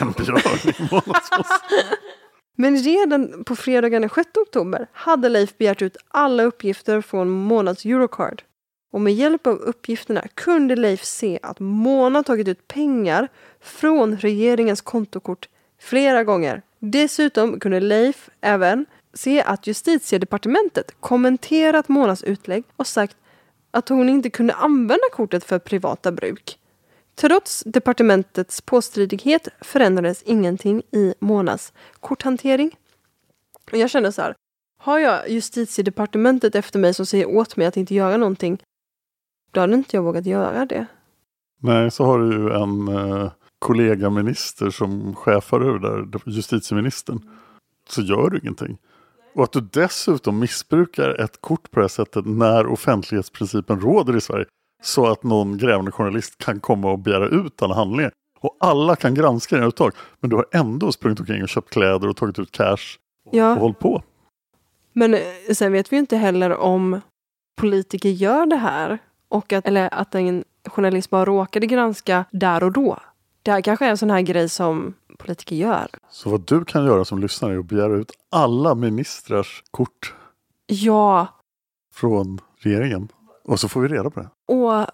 En 0.00 0.12
björn 0.12 0.38
i 0.64 0.88
Monas 0.90 1.30
mosse. 1.38 1.84
Men 2.56 2.76
redan 2.76 3.44
på 3.44 3.56
fredagen 3.56 4.02
den 4.02 4.10
6 4.10 4.28
oktober 4.36 4.86
hade 4.92 5.28
Leif 5.28 5.58
begärt 5.58 5.82
ut 5.82 5.96
alla 6.08 6.42
uppgifter 6.42 7.00
från 7.00 7.30
Månads 7.30 7.84
Eurocard. 7.84 8.42
Och 8.92 9.00
med 9.00 9.14
hjälp 9.14 9.46
av 9.46 9.56
uppgifterna 9.56 10.24
kunde 10.34 10.76
Leif 10.76 11.04
se 11.04 11.38
att 11.42 11.60
Mona 11.60 12.22
tagit 12.22 12.48
ut 12.48 12.68
pengar 12.68 13.28
från 13.60 14.16
regeringens 14.16 14.80
kontokort 14.80 15.48
flera 15.80 16.24
gånger. 16.24 16.62
Dessutom 16.78 17.60
kunde 17.60 17.80
Leif 17.80 18.30
även 18.40 18.86
se 19.14 19.42
att 19.42 19.66
justitiedepartementet 19.66 20.94
kommenterat 21.00 21.88
Monas 21.88 22.22
utlägg 22.22 22.64
och 22.76 22.86
sagt 22.86 23.16
att 23.70 23.88
hon 23.88 24.08
inte 24.08 24.30
kunde 24.30 24.54
använda 24.54 25.04
kortet 25.12 25.44
för 25.44 25.58
privata 25.58 26.12
bruk. 26.12 26.58
Trots 27.22 27.62
departementets 27.66 28.60
påstridighet 28.60 29.48
förändrades 29.60 30.22
ingenting 30.22 30.82
i 30.90 31.14
Monas 31.18 31.72
korthantering. 32.00 32.70
Och 33.72 33.78
jag 33.78 33.90
känner 33.90 34.10
så 34.10 34.22
här, 34.22 34.34
har 34.78 34.98
jag 34.98 35.30
justitiedepartementet 35.30 36.54
efter 36.54 36.78
mig 36.78 36.94
som 36.94 37.06
säger 37.06 37.26
åt 37.26 37.56
mig 37.56 37.66
att 37.66 37.76
inte 37.76 37.94
göra 37.94 38.16
någonting, 38.16 38.62
då 39.50 39.60
hade 39.60 39.74
inte 39.74 39.96
jag 39.96 40.02
vågat 40.02 40.26
göra 40.26 40.66
det. 40.66 40.86
Nej, 41.58 41.90
så 41.90 42.04
har 42.04 42.18
du 42.18 42.32
ju 42.32 42.50
en 42.50 42.88
eh, 42.88 43.32
kollegaminister 43.58 44.70
som 44.70 45.14
chefar 45.14 45.60
över 45.60 45.78
där, 45.78 46.20
justitieministern. 46.26 47.20
Så 47.88 48.02
gör 48.02 48.30
du 48.30 48.38
ingenting. 48.38 48.78
Och 49.34 49.44
att 49.44 49.52
du 49.52 49.60
dessutom 49.60 50.38
missbrukar 50.38 51.20
ett 51.20 51.40
kort 51.40 51.70
på 51.70 51.80
det 51.80 51.84
här 51.84 51.88
sättet 51.88 52.26
när 52.26 52.66
offentlighetsprincipen 52.66 53.80
råder 53.80 54.16
i 54.16 54.20
Sverige. 54.20 54.46
Så 54.82 55.06
att 55.06 55.22
någon 55.22 55.58
grävande 55.58 55.90
journalist 55.92 56.38
kan 56.38 56.60
komma 56.60 56.90
och 56.90 56.98
begära 56.98 57.28
ut 57.28 57.62
alla 57.62 57.74
handlingar. 57.74 58.12
Och 58.40 58.56
alla 58.60 58.96
kan 58.96 59.14
granska 59.14 59.56
dina 59.56 59.68
uttag. 59.68 59.92
Men 60.20 60.30
du 60.30 60.36
har 60.36 60.46
ändå 60.52 60.92
sprungit 60.92 61.20
omkring 61.20 61.42
och 61.42 61.48
köpt 61.48 61.70
kläder 61.70 62.08
och 62.08 62.16
tagit 62.16 62.38
ut 62.38 62.52
cash. 62.52 62.98
Ja. 63.30 63.52
Och 63.52 63.60
hållit 63.60 63.78
på. 63.78 64.02
Men 64.92 65.14
eh, 65.14 65.20
sen 65.54 65.72
vet 65.72 65.92
vi 65.92 65.96
inte 65.96 66.16
heller 66.16 66.56
om 66.56 67.00
politiker 67.60 68.08
gör 68.08 68.46
det 68.46 68.56
här. 68.56 68.98
Och 69.28 69.52
att, 69.52 69.66
eller 69.66 69.94
att 69.94 70.14
en 70.14 70.44
journalist 70.68 71.10
bara 71.10 71.24
råkade 71.24 71.66
granska 71.66 72.24
där 72.30 72.64
och 72.64 72.72
då. 72.72 72.98
Det 73.42 73.50
här 73.50 73.60
kanske 73.60 73.86
är 73.86 73.90
en 73.90 73.98
sån 73.98 74.10
här 74.10 74.20
grej 74.20 74.48
som 74.48 74.94
politiker 75.18 75.56
gör. 75.56 75.88
Så 76.10 76.30
vad 76.30 76.46
du 76.46 76.64
kan 76.64 76.84
göra 76.84 77.04
som 77.04 77.18
lyssnare 77.18 77.54
är 77.54 77.58
att 77.58 77.66
begära 77.66 77.96
ut 77.96 78.12
alla 78.30 78.74
ministrars 78.74 79.62
kort 79.70 80.14
Ja, 80.66 81.26
från 81.94 82.40
regeringen. 82.58 83.08
Och 83.44 83.60
så 83.60 83.68
får 83.68 83.80
vi 83.80 83.88
reda 83.88 84.10
på 84.10 84.20
det. 84.20 84.28
och 84.54 84.86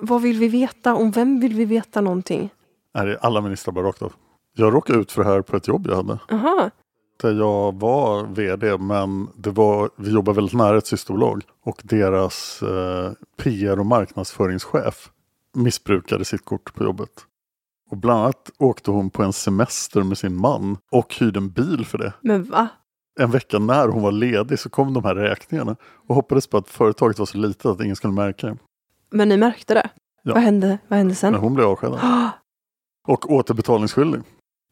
vad 0.00 0.22
vill 0.22 0.38
vi 0.38 0.48
veta? 0.48 0.94
Om 0.94 1.10
vem 1.10 1.40
vill 1.40 1.54
vi 1.54 1.64
veta 1.64 2.00
någonting? 2.00 2.50
Är 2.94 3.06
det 3.06 3.18
alla 3.18 3.40
ministrar 3.40 3.72
bara 3.72 3.86
rakt 3.88 4.02
av? 4.02 4.12
Jag 4.56 4.74
råkade 4.74 4.98
ut 4.98 5.12
för 5.12 5.24
det 5.24 5.30
här 5.30 5.42
på 5.42 5.56
ett 5.56 5.68
jobb 5.68 5.86
jag 5.86 5.96
hade. 5.96 6.18
Aha. 6.30 6.70
Där 7.22 7.32
jag 7.32 7.74
var 7.80 8.24
vd 8.24 8.78
men 8.78 9.28
det 9.36 9.50
var, 9.50 9.90
vi 9.96 10.12
jobbar 10.12 10.32
väldigt 10.32 10.54
nära 10.54 10.78
ett 10.78 10.86
systerbolag. 10.86 11.42
Och 11.64 11.80
deras 11.84 12.62
eh, 12.62 13.12
PR 13.36 13.78
och 13.80 13.86
marknadsföringschef 13.86 15.10
missbrukade 15.54 16.24
sitt 16.24 16.44
kort 16.44 16.74
på 16.74 16.84
jobbet. 16.84 17.10
Och 17.90 17.96
bland 17.96 18.20
annat 18.20 18.50
åkte 18.58 18.90
hon 18.90 19.10
på 19.10 19.22
en 19.22 19.32
semester 19.32 20.02
med 20.02 20.18
sin 20.18 20.36
man 20.36 20.76
och 20.92 21.14
hyrde 21.14 21.38
en 21.38 21.50
bil 21.50 21.86
för 21.86 21.98
det. 21.98 22.12
Men 22.20 22.44
va? 22.44 22.68
En 23.20 23.30
vecka 23.30 23.58
när 23.58 23.88
hon 23.88 24.02
var 24.02 24.12
ledig 24.12 24.58
så 24.58 24.70
kom 24.70 24.94
de 24.94 25.04
här 25.04 25.14
räkningarna. 25.14 25.76
Och 26.06 26.14
hoppades 26.14 26.46
på 26.46 26.56
att 26.56 26.70
företaget 26.70 27.18
var 27.18 27.26
så 27.26 27.38
litet 27.38 27.66
att 27.66 27.80
ingen 27.80 27.96
skulle 27.96 28.12
märka 28.12 28.46
det. 28.46 28.56
Men 29.10 29.28
ni 29.28 29.36
märkte 29.36 29.74
det? 29.74 29.90
Ja. 30.22 30.34
Vad 30.34 30.42
hände, 30.42 30.78
vad 30.88 30.98
hände 30.98 31.14
sen? 31.14 31.32
Men 31.32 31.40
hon 31.40 31.54
blev 31.54 31.66
avskedad. 31.66 32.00
Och 33.08 33.30
återbetalningsskyldig. 33.32 34.22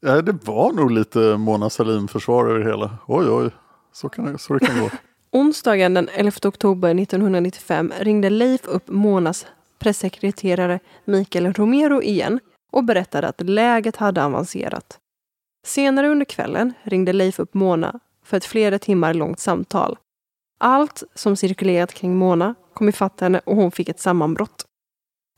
Ja, 0.01 0.23
det 0.23 0.47
var 0.47 0.73
nog 0.73 0.91
lite 0.91 1.37
Mona 1.37 1.71
Sahlin 1.71 2.09
försvar 2.09 2.47
över 2.47 2.59
det 2.59 2.65
hela. 2.65 2.99
Oj, 3.07 3.31
oj, 3.31 3.51
så, 3.93 4.09
kan 4.09 4.33
det, 4.33 4.39
så 4.39 4.55
det 4.55 4.67
kan 4.67 4.81
gå. 4.81 4.91
Onsdagen 5.31 5.95
den 5.95 6.09
11 6.09 6.33
oktober 6.45 6.89
1995 6.89 7.93
ringde 8.01 8.31
Leif 8.31 8.67
upp 8.67 8.89
Monas 8.89 9.47
pressekreterare 9.79 10.81
Mikael 11.05 11.53
Romero 11.53 12.03
igen 12.03 12.41
och 12.73 12.85
berättade 12.85 13.29
att 13.29 13.41
läget 13.41 13.97
hade 13.97 14.25
avancerat. 14.25 14.99
Senare 15.67 16.09
under 16.09 16.25
kvällen 16.25 16.73
ringde 16.83 17.13
Leif 17.13 17.39
upp 17.39 17.55
Mona 17.55 18.01
för 18.33 18.37
ett 18.37 18.45
flera 18.45 18.79
timmar 18.79 19.15
långt 19.15 19.41
samtal. 19.41 19.99
Allt 20.61 21.03
som 21.15 21.37
cirkulerat 21.37 21.95
kring 21.95 22.17
Mona 22.17 22.55
kom 22.75 22.89
ifatt 22.89 23.21
henne 23.21 23.41
och 23.45 23.57
hon 23.57 23.71
fick 23.71 23.89
ett 23.89 24.01
sammanbrott. 24.01 24.65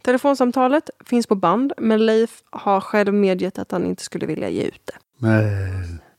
Telefonsamtalet 0.03 0.91
finns 1.05 1.27
på 1.27 1.35
band 1.35 1.73
men 1.79 2.07
Leif 2.07 2.43
har 2.51 2.81
själv 2.81 3.15
medgett 3.15 3.59
att 3.59 3.71
han 3.71 3.87
inte 3.87 4.03
skulle 4.03 4.27
vilja 4.27 4.49
ge 4.49 4.63
ut 4.63 4.81
det. 4.85 4.95
Nej, 5.19 5.73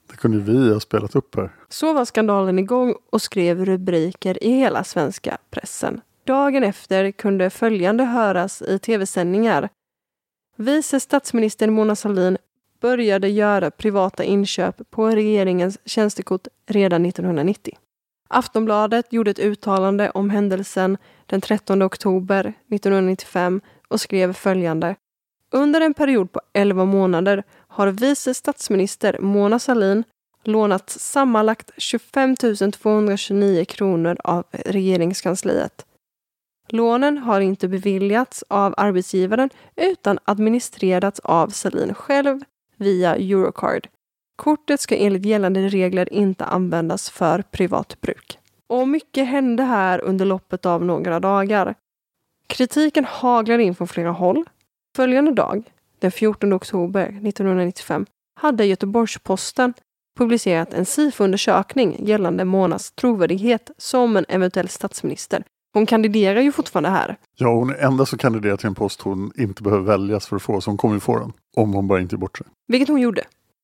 det 0.10 0.18
kunde 0.18 0.38
vi 0.38 0.74
ha 0.74 0.80
spelat 0.80 1.16
upp 1.16 1.36
här. 1.36 1.50
Så 1.70 1.94
var 1.94 2.06
skandalen 2.06 2.60
igång 2.60 2.96
och 3.12 3.22
skrev 3.22 3.66
rubriker 3.66 4.44
i 4.44 4.52
hela 4.52 4.84
svenska 4.84 5.38
pressen. 5.50 6.02
Dagen 6.24 6.64
efter 6.64 7.12
kunde 7.12 7.50
följande 7.50 8.04
höras 8.04 8.62
i 8.62 8.80
tv-sändningar. 8.80 9.70
Vice 10.56 11.00
statsminister 11.00 11.70
Mona 11.70 11.96
Sahlin 11.96 12.38
började 12.86 13.30
göra 13.30 13.72
privata 13.72 14.24
inköp 14.24 14.92
på 14.92 15.10
regeringens 15.10 15.78
tjänstekort 15.86 16.48
redan 16.68 17.06
1990. 17.06 17.78
Aftonbladet 18.30 19.14
gjorde 19.14 19.32
ett 19.32 19.40
uttalande 19.40 20.10
om 20.10 20.30
händelsen 20.30 20.98
den 21.26 21.42
13 21.42 21.84
oktober 21.84 22.40
1995 22.40 23.62
och 23.88 24.02
skrev 24.02 24.34
följande. 24.34 24.96
Under 25.52 25.82
en 25.82 25.94
period 25.94 26.32
på 26.32 26.42
11 26.54 26.86
månader 26.86 27.44
har 27.68 27.88
vice 27.88 28.34
statsminister 28.34 29.20
Mona 29.20 29.60
Sahlin 29.60 30.04
lånat 30.44 30.90
sammanlagt 30.90 31.72
25 31.78 32.36
229 32.36 33.66
kronor 33.66 34.18
av 34.24 34.44
regeringskansliet. 34.52 35.86
Lånen 36.70 37.18
har 37.18 37.42
inte 37.42 37.68
beviljats 37.68 38.44
av 38.48 38.74
arbetsgivaren 38.78 39.50
utan 39.76 40.20
administrerats 40.26 41.20
av 41.20 41.48
Sahlin 41.48 41.94
själv 41.94 42.42
via 42.78 43.16
Eurocard. 43.16 43.88
Kortet 44.36 44.82
ska 44.82 44.96
enligt 44.96 45.26
gällande 45.26 45.68
regler 45.68 46.14
inte 46.14 46.46
användas 46.46 47.10
för 47.10 47.42
privat 47.42 48.02
bruk. 48.02 48.40
Och 48.68 48.88
mycket 48.88 49.28
hände 49.28 49.64
här 49.64 50.02
under 50.02 50.26
loppet 50.26 50.66
av 50.66 50.86
några 50.86 51.20
dagar. 51.20 51.76
Kritiken 52.48 53.06
haglade 53.06 53.64
in 53.64 53.76
från 53.76 53.88
flera 53.88 54.12
håll. 54.12 54.46
Följande 54.96 55.32
dag, 55.32 55.64
den 56.00 56.12
14 56.12 56.54
oktober 56.54 57.04
1995, 57.04 58.06
hade 58.40 58.66
Göteborgs-Posten 58.66 59.74
publicerat 60.18 60.74
en 60.74 60.86
SIFO-undersökning 60.86 61.96
gällande 62.00 62.46
Monas 62.46 62.92
trovärdighet 62.92 63.72
som 63.78 64.18
en 64.18 64.26
eventuell 64.30 64.70
statsminister. 64.70 65.44
Hon 65.76 65.86
kandiderar 65.86 66.42
ju 66.42 66.52
fortfarande 66.52 66.90
här. 66.90 67.18
Ja, 67.36 67.48
hon 67.48 67.70
är 67.70 67.76
enda 67.76 68.06
som 68.06 68.18
kandiderar 68.18 68.58
till 68.58 68.68
en 68.68 68.76
post 68.76 69.02
hon 69.02 69.32
inte 69.36 69.64
behöver 69.64 69.84
väljas 69.84 70.28
för 70.28 70.36
att 70.36 70.42
få, 70.42 70.62
så 70.62 70.70
hon 70.70 70.78
kommer 70.78 70.96
ju 70.96 71.00
få 71.00 71.20
den. 71.20 71.34
Om 71.56 71.74
hon 71.74 71.88
bara 71.88 72.02
inte 72.02 72.16
ger 72.16 72.20
bort 72.20 72.38
sig. 72.38 72.48
Vilket 72.68 72.90
hon 72.90 73.02
gjorde. 73.02 73.24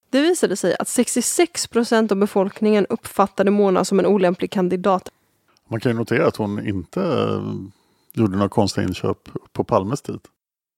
Det 0.09 0.21
visade 0.21 0.55
sig 0.55 0.75
att 0.79 0.87
66 0.87 1.67
procent 1.67 2.11
av 2.11 2.17
befolkningen 2.17 2.85
uppfattade 2.89 3.51
Mona 3.51 3.85
som 3.85 3.99
en 3.99 4.05
olämplig 4.05 4.51
kandidat. 4.51 5.09
Man 5.69 5.79
kan 5.79 5.91
ju 5.91 5.97
notera 5.97 6.27
att 6.27 6.35
hon 6.35 6.67
inte 6.67 7.01
eh, 7.01 7.53
gjorde 8.13 8.35
några 8.35 8.49
konstiga 8.49 8.87
inköp 8.87 9.29
på 9.53 9.63
Palmes 9.63 10.01
tid. 10.01 10.19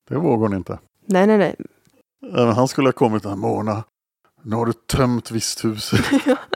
Det 0.09 0.15
vågar 0.15 0.47
hon 0.47 0.57
inte. 0.57 0.79
Nej, 1.05 1.27
nej, 1.27 1.37
nej. 1.37 1.55
Även 2.33 2.53
han 2.53 2.67
skulle 2.67 2.87
ha 2.87 2.93
kommit 2.93 3.23
där, 3.23 3.35
Mona, 3.35 3.83
nu 4.41 4.55
har 4.55 4.65
du 4.65 4.73
tömt 4.73 5.31
visthuset, 5.31 6.05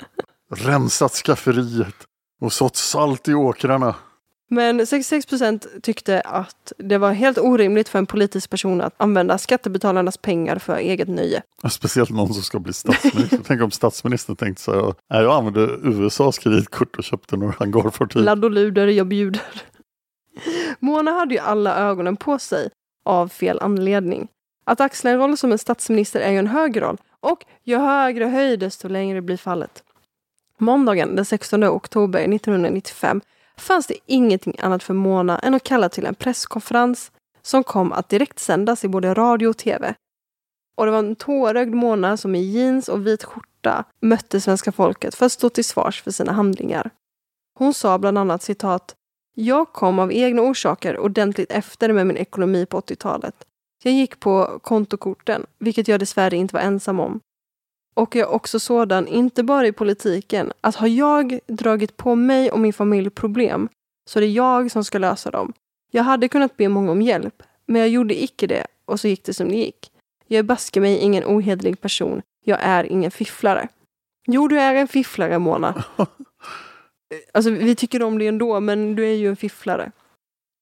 rensat 0.52 1.14
skafferiet 1.14 1.96
och 2.42 2.54
sått 2.54 2.76
salt 2.76 3.28
i 3.28 3.34
åkrarna. 3.34 3.96
Men 4.50 4.88
66 4.88 5.26
procent 5.26 5.68
tyckte 5.84 6.22
att 6.22 6.74
det 6.78 6.98
var 6.98 7.12
helt 7.14 7.38
orimligt 7.38 7.90
för 7.90 8.00
en 8.00 8.06
politisk 8.06 8.50
person 8.50 8.82
att 8.82 8.94
använda 8.98 9.38
skattebetalarnas 9.38 10.18
pengar 10.18 10.60
för 10.60 10.76
eget 10.76 11.08
nöje. 11.08 11.42
Speciellt 11.70 12.10
någon 12.10 12.34
som 12.34 12.44
ska 12.44 12.60
bli 12.60 12.74
statsminister. 12.74 13.40
Tänk 13.48 13.62
om 13.62 13.72
statsministern 13.72 14.36
tänkte 14.36 14.64
så 14.64 14.74
här, 14.74 14.94
"Nej, 15.10 15.24
jag 15.24 15.36
använde 15.36 15.62
USAs 15.84 16.38
kreditkort 16.38 16.98
och 16.98 17.04
köpte 17.04 17.38
några 17.38 17.54
hangarfartyg. 17.60 18.22
Ladd 18.24 18.46
och 18.46 18.52
luder, 18.52 18.88
jag 18.88 19.08
bjuder. 19.08 19.42
Mona 20.80 21.12
hade 21.12 21.34
ju 21.34 21.40
alla 21.40 21.78
ögonen 21.78 22.18
på 22.18 22.40
sig 22.40 22.70
av 23.06 23.28
fel 23.28 23.60
anledning. 23.60 24.28
Att 24.66 24.82
axla 24.82 25.10
en 25.12 25.18
roll 25.18 25.38
som 25.38 25.52
en 25.52 25.58
statsminister 25.58 26.20
är 26.20 26.32
ju 26.32 26.38
en 26.38 26.48
hög 26.48 26.82
roll 26.82 26.98
och 27.20 27.46
ju 27.64 27.78
högre 27.78 28.26
höjd 28.26 28.60
desto 28.60 28.88
längre 28.88 29.22
blir 29.22 29.38
fallet. 29.38 29.84
Måndagen 30.58 31.16
den 31.16 31.26
16 31.26 31.64
oktober 31.64 32.20
1995 32.20 33.22
fanns 33.58 33.88
det 33.88 33.98
ingenting 34.06 34.56
annat 34.60 34.84
för 34.84 34.94
Mona 34.94 35.40
än 35.40 35.54
att 35.54 35.64
kalla 35.64 35.90
till 35.90 36.06
en 36.06 36.16
presskonferens 36.16 37.12
som 37.42 37.64
kom 37.64 37.92
att 37.92 38.10
direktsändas 38.10 38.84
i 38.84 38.88
både 38.88 39.14
radio 39.14 39.48
och 39.48 39.58
tv. 39.58 39.94
Och 40.78 40.86
det 40.86 40.92
var 40.92 41.00
en 41.00 41.16
tårögd 41.16 41.74
Mona 41.74 42.18
som 42.18 42.36
i 42.36 42.42
jeans 42.42 42.90
och 42.90 43.08
vit 43.08 43.24
skjorta 43.24 43.84
mötte 44.02 44.42
svenska 44.42 44.72
folket 44.72 45.16
för 45.16 45.26
att 45.26 45.32
stå 45.32 45.50
till 45.50 45.66
svars 45.66 46.02
för 46.02 46.12
sina 46.12 46.32
handlingar. 46.32 46.90
Hon 47.60 47.74
sa 47.74 47.98
bland 47.98 48.18
annat 48.18 48.44
citat 48.44 48.96
jag 49.40 49.74
kom 49.74 50.00
av 50.00 50.14
egna 50.14 50.42
orsaker 50.42 51.00
ordentligt 51.00 51.52
efter 51.52 51.94
med 51.94 52.08
min 52.08 52.18
ekonomi 52.18 52.66
på 52.66 52.80
80-talet. 52.80 53.36
Jag 53.84 53.94
gick 53.94 54.20
på 54.20 54.60
kontokorten, 54.64 55.46
vilket 55.60 55.88
jag 55.88 56.00
dessvärre 56.00 56.36
inte 56.36 56.54
var 56.54 56.62
ensam 56.62 57.00
om. 57.00 57.20
Och 57.98 58.16
jag 58.16 58.30
är 58.30 58.34
också 58.34 58.60
sådan, 58.60 59.08
inte 59.08 59.44
bara 59.44 59.68
i 59.68 59.72
politiken, 59.72 60.52
att 60.62 60.76
har 60.76 60.88
jag 60.88 61.40
dragit 61.48 61.98
på 61.98 62.16
mig 62.16 62.52
och 62.52 62.60
min 62.60 62.74
familj 62.74 63.10
problem 63.10 63.70
så 64.10 64.20
är 64.20 64.22
det 64.22 64.28
jag 64.28 64.72
som 64.72 64.84
ska 64.84 64.98
lösa 64.98 65.32
dem. 65.32 65.54
Jag 65.92 66.04
hade 66.04 66.28
kunnat 66.28 66.58
be 66.58 66.70
många 66.70 66.92
om 66.92 67.02
hjälp, 67.02 67.44
men 67.66 67.82
jag 67.82 67.90
gjorde 67.90 68.24
icke 68.24 68.48
det 68.48 68.66
och 68.86 69.00
så 69.00 69.08
gick 69.08 69.24
det 69.24 69.34
som 69.34 69.50
det 69.50 69.56
gick. 69.56 69.92
Jag 70.28 70.40
är 70.40 70.44
baske 70.44 70.80
mig 70.80 70.98
ingen 70.98 71.24
ohederlig 71.26 71.82
person. 71.82 72.22
Jag 72.46 72.60
är 72.62 72.84
ingen 72.84 73.12
fifflare. 73.12 73.68
Jo, 74.28 74.48
du 74.48 74.60
är 74.60 74.76
en 74.76 74.88
fifflare, 74.88 75.40
Mona. 75.40 75.84
Alltså, 77.34 77.52
vi 77.52 77.76
tycker 77.76 78.04
om 78.04 78.18
dig 78.18 78.28
ändå, 78.28 78.60
men 78.60 78.96
du 78.96 79.06
är 79.06 79.16
ju 79.16 79.30
en 79.30 79.36
fifflare. 79.36 79.92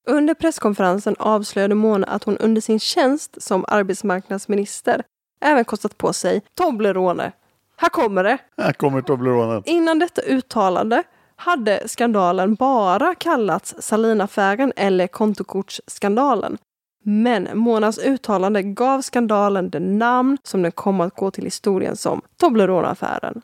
Under 0.08 0.34
presskonferensen 0.34 1.16
avslöjade 1.20 1.76
Mona 1.76 2.08
att 2.08 2.24
hon 2.24 2.38
under 2.38 2.62
sin 2.62 2.80
tjänst 2.80 3.42
som 3.42 3.66
arbetsmarknadsminister 3.68 5.04
även 5.46 5.66
kostat 5.66 5.98
på 5.98 6.14
sig 6.14 6.42
Toblerone. 6.56 7.32
Här 7.78 7.90
kommer 7.90 8.24
det! 8.24 8.38
Här 8.58 8.74
kommer 8.74 9.02
Tobleronen. 9.02 9.64
Innan 9.66 10.00
detta 10.00 10.22
uttalande 10.22 11.04
hade 11.36 11.88
skandalen 11.88 12.56
bara 12.56 13.16
kallats 13.16 13.76
Salinaffären 13.80 14.74
eller 14.76 15.08
kontokortsskandalen. 15.08 16.58
Men 17.04 17.50
Monas 17.54 17.98
uttalande 17.98 18.64
gav 18.64 19.02
skandalen 19.02 19.70
det 19.70 19.80
namn 19.80 20.38
som 20.44 20.62
den 20.62 20.72
kom 20.72 21.02
att 21.02 21.16
gå 21.16 21.32
till 21.32 21.44
historien 21.44 21.98
som 21.98 22.22
Toblerone-affären. 22.38 23.42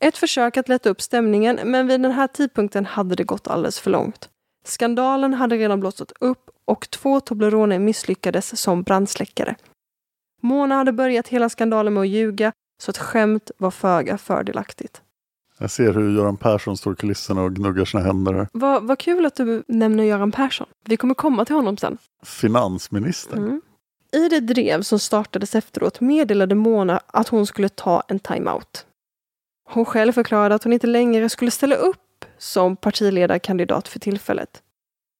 Ett 0.00 0.16
försök 0.16 0.56
att 0.56 0.68
lätta 0.68 0.90
upp 0.90 1.00
stämningen, 1.02 1.58
men 1.64 1.86
vid 1.86 2.02
den 2.02 2.12
här 2.12 2.26
tidpunkten 2.26 2.86
hade 2.86 3.14
det 3.14 3.24
gått 3.24 3.48
alldeles 3.48 3.80
för 3.80 3.90
långt. 3.90 4.28
Skandalen 4.64 5.34
hade 5.34 5.56
redan 5.56 5.80
blossat 5.80 6.12
upp 6.20 6.50
och 6.64 6.90
två 6.90 7.20
Toblerone 7.20 7.78
misslyckades 7.78 8.60
som 8.60 8.82
brandsläckare. 8.82 9.56
Mona 10.40 10.74
hade 10.74 10.92
börjat 10.92 11.28
hela 11.28 11.48
skandalen 11.48 11.94
med 11.94 12.00
att 12.00 12.08
ljuga, 12.08 12.52
så 12.82 12.90
ett 12.90 12.98
skämt 12.98 13.50
var 13.58 13.70
föga 13.70 14.18
fördelaktigt. 14.18 15.02
Jag 15.58 15.70
ser 15.70 15.92
hur 15.92 16.16
Göran 16.16 16.36
Persson 16.36 16.76
står 16.76 16.92
i 16.92 16.96
kulisserna 16.96 17.42
och 17.42 17.54
gnuggar 17.54 17.84
sina 17.84 18.02
händer. 18.02 18.32
här. 18.32 18.48
Vad 18.52 18.82
vad 18.86 18.98
kul 18.98 19.26
att 19.26 19.34
du 19.34 19.62
nämner 19.68 20.04
Göran 20.04 20.32
Persson. 20.32 20.66
Vi 20.84 20.96
kommer 20.96 21.14
komma 21.14 21.44
till 21.44 21.54
honom 21.54 21.76
sen. 21.76 21.98
Finansminister. 22.22 23.36
Mm. 23.36 23.60
I 24.12 24.28
det 24.28 24.40
drev 24.40 24.82
som 24.82 24.98
startades 24.98 25.54
efteråt 25.54 26.00
meddelade 26.00 26.54
Mona 26.54 27.00
att 27.06 27.28
hon 27.28 27.46
skulle 27.46 27.68
ta 27.68 28.02
en 28.08 28.18
timeout. 28.18 28.86
Hon 29.70 29.84
själv 29.84 30.12
förklarade 30.12 30.54
att 30.54 30.64
hon 30.64 30.72
inte 30.72 30.86
längre 30.86 31.28
skulle 31.28 31.50
ställa 31.50 31.74
upp 31.74 32.24
som 32.38 32.76
partiledarkandidat 32.76 33.88
för 33.88 33.98
tillfället. 33.98 34.62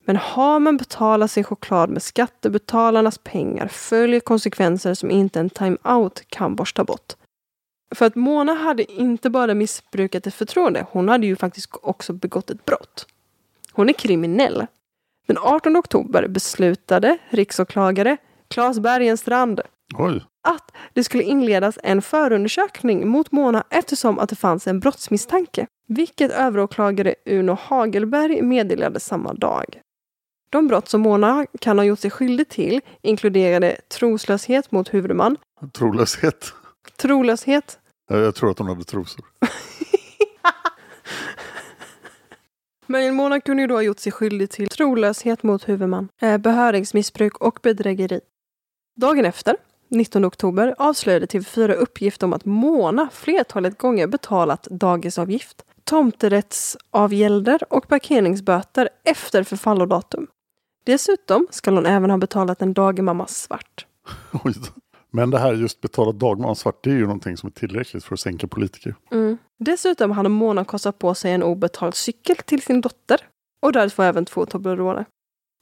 Men 0.08 0.16
har 0.16 0.60
man 0.60 0.76
betalat 0.76 1.30
sin 1.30 1.44
choklad 1.44 1.90
med 1.90 2.02
skattebetalarnas 2.02 3.18
pengar 3.18 3.68
följer 3.68 4.20
konsekvenser 4.20 4.94
som 4.94 5.10
inte 5.10 5.40
en 5.40 5.50
timeout 5.50 6.24
kan 6.28 6.54
borsta 6.54 6.84
bort. 6.84 7.12
För 7.94 8.06
att 8.06 8.14
Mona 8.14 8.54
hade 8.54 8.92
inte 8.92 9.30
bara 9.30 9.54
missbrukat 9.54 10.26
ett 10.26 10.34
förtroende, 10.34 10.86
hon 10.90 11.08
hade 11.08 11.26
ju 11.26 11.36
faktiskt 11.36 11.70
också 11.82 12.12
begått 12.12 12.50
ett 12.50 12.64
brott. 12.64 13.06
Hon 13.72 13.88
är 13.88 13.92
kriminell. 13.92 14.66
Den 15.26 15.38
18 15.38 15.76
oktober 15.76 16.28
beslutade 16.28 17.18
riksåklagare 17.30 18.16
Claes 18.48 18.80
Bergenstrand 18.80 19.60
Oj. 19.98 20.24
att 20.48 20.72
det 20.92 21.04
skulle 21.04 21.22
inledas 21.22 21.78
en 21.82 22.02
förundersökning 22.02 23.08
mot 23.08 23.32
Mona 23.32 23.64
eftersom 23.70 24.18
att 24.18 24.28
det 24.28 24.36
fanns 24.36 24.66
en 24.66 24.80
brottsmisstanke. 24.80 25.66
Vilket 25.88 26.32
överåklagare 26.32 27.14
Uno 27.26 27.58
Hagelberg 27.60 28.42
meddelade 28.42 29.00
samma 29.00 29.32
dag. 29.32 29.82
De 30.50 30.68
brott 30.68 30.88
som 30.88 31.00
Mona 31.00 31.46
kan 31.60 31.78
ha 31.78 31.84
gjort 31.84 31.98
sig 31.98 32.10
skyldig 32.10 32.48
till 32.48 32.80
inkluderade 33.02 33.76
troslöshet 33.88 34.72
mot 34.72 34.94
huvudman, 34.94 35.36
Trolöshet. 35.72 36.52
trolöshet, 36.96 37.78
Jag 38.08 38.34
tror 38.34 38.50
att 38.50 38.58
hon 38.58 38.68
hade 38.68 38.84
trosor. 38.84 39.24
Men 42.86 43.14
Mona 43.14 43.40
kunde 43.40 43.62
ju 43.62 43.66
då 43.66 43.74
ha 43.74 43.82
gjort 43.82 43.98
sig 43.98 44.12
skyldig 44.12 44.50
till 44.50 44.68
trolöshet 44.68 45.42
mot 45.42 45.68
huvudman, 45.68 46.08
eh, 46.22 46.38
behörighetsmissbruk 46.38 47.38
och 47.38 47.58
bedrägeri. 47.62 48.20
Dagen 49.00 49.24
efter, 49.24 49.56
19 49.88 50.24
oktober, 50.24 50.74
avslöjade 50.78 51.26
TV4 51.26 51.72
uppgift 51.72 52.22
om 52.22 52.32
att 52.32 52.44
Mona 52.44 53.08
flertalet 53.12 53.78
gånger 53.78 54.06
betalat 54.06 54.62
dagisavgift, 54.70 55.62
tomterättsavgälder 55.84 57.60
och 57.70 57.88
parkeringsböter 57.88 58.88
efter 59.04 59.42
förfallodatum. 59.42 60.26
Dessutom 60.88 61.46
ska 61.50 61.70
hon 61.70 61.86
även 61.86 62.10
ha 62.10 62.18
betalat 62.18 62.62
en 62.62 62.72
dagmamma 62.72 63.26
svart. 63.26 63.86
Men 65.10 65.30
det 65.30 65.38
här 65.38 65.52
just 65.52 65.80
betala 65.80 66.12
dagmamma 66.12 66.54
svart, 66.54 66.84
det 66.84 66.90
är 66.90 66.94
ju 66.94 67.02
någonting 67.02 67.36
som 67.36 67.46
är 67.46 67.50
tillräckligt 67.50 68.04
för 68.04 68.14
att 68.14 68.20
sänka 68.20 68.46
politiker. 68.46 68.94
Mm. 69.10 69.38
Dessutom 69.58 70.10
hade 70.10 70.28
Mona 70.28 70.64
kostat 70.64 70.98
på 70.98 71.14
sig 71.14 71.32
en 71.32 71.42
obetald 71.42 71.94
cykel 71.94 72.36
till 72.36 72.62
sin 72.62 72.80
dotter 72.80 73.20
och 73.60 73.72
därför 73.72 74.02
även 74.02 74.24
två 74.24 74.46
Toblerone. 74.46 75.04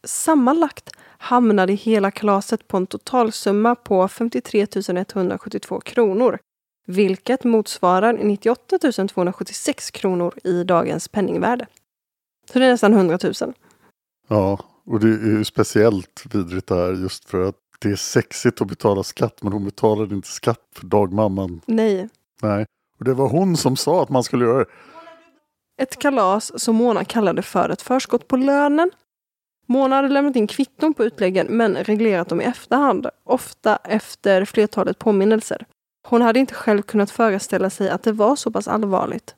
Sammanlagt 0.05 0.91
hamnade 1.19 1.73
hela 1.73 2.11
kalaset 2.11 2.69
på 2.69 2.77
en 2.77 2.87
totalsumma 2.87 3.75
på 3.75 4.09
53 4.09 4.67
172 5.07 5.81
kronor, 5.81 6.39
vilket 6.87 7.45
motsvarar 7.45 8.13
98 8.13 8.79
276 9.09 9.91
kronor 9.91 10.35
i 10.45 10.65
dagens 10.65 11.09
penningvärde. 11.09 11.67
Så 12.53 12.59
det 12.59 12.65
är 12.65 12.71
nästan 12.71 12.93
100 12.93 13.19
000. 13.23 13.53
Ja, 14.29 14.59
och 14.87 15.01
det 15.01 15.07
är 15.07 15.39
ju 15.39 15.45
speciellt 15.45 16.25
vidrigt 16.33 16.67
det 16.67 16.75
här 16.75 16.93
just 16.93 17.25
för 17.25 17.49
att 17.49 17.57
det 17.79 17.89
är 17.91 17.97
sexigt 17.97 18.61
att 18.61 18.69
betala 18.69 19.03
skatt 19.03 19.43
men 19.43 19.53
hon 19.53 19.65
betalade 19.65 20.15
inte 20.15 20.29
skatt 20.29 20.61
för 20.75 20.87
dagmamman. 20.87 21.61
Nej. 21.67 22.09
Nej. 22.43 22.67
Och 22.99 23.05
det 23.05 23.15
var 23.15 23.29
hon 23.29 23.57
som 23.57 23.77
sa 23.77 24.03
att 24.03 24.09
man 24.09 24.23
skulle 24.23 24.45
göra 24.45 24.59
det. 24.59 24.71
Ett 25.83 25.99
kalas 25.99 26.63
som 26.63 26.77
Mona 26.77 27.05
kallade 27.05 27.43
för 27.43 27.69
ett 27.69 27.83
förskott 27.83 28.29
på 28.29 28.37
lönen. 28.37 28.91
Mona 29.67 29.97
hade 29.97 30.09
lämnat 30.09 30.37
in 30.37 30.47
kvitton 30.47 30.95
på 30.95 31.05
utläggen 31.05 31.47
men 31.51 31.77
reglerat 31.77 32.29
dem 32.29 32.41
i 32.41 32.45
efterhand, 32.45 33.07
ofta 33.25 33.77
efter 33.77 34.45
flertalet 34.45 34.99
påminnelser. 34.99 35.67
Hon 36.09 36.23
hade 36.23 36.41
inte 36.41 36.55
själv 36.55 36.83
kunnat 36.83 37.11
föreställa 37.11 37.71
sig 37.71 37.91
att 37.91 38.03
det 38.03 38.13
var 38.13 38.37
så 38.37 38.51
pass 38.51 38.69
allvarligt. 38.69 39.35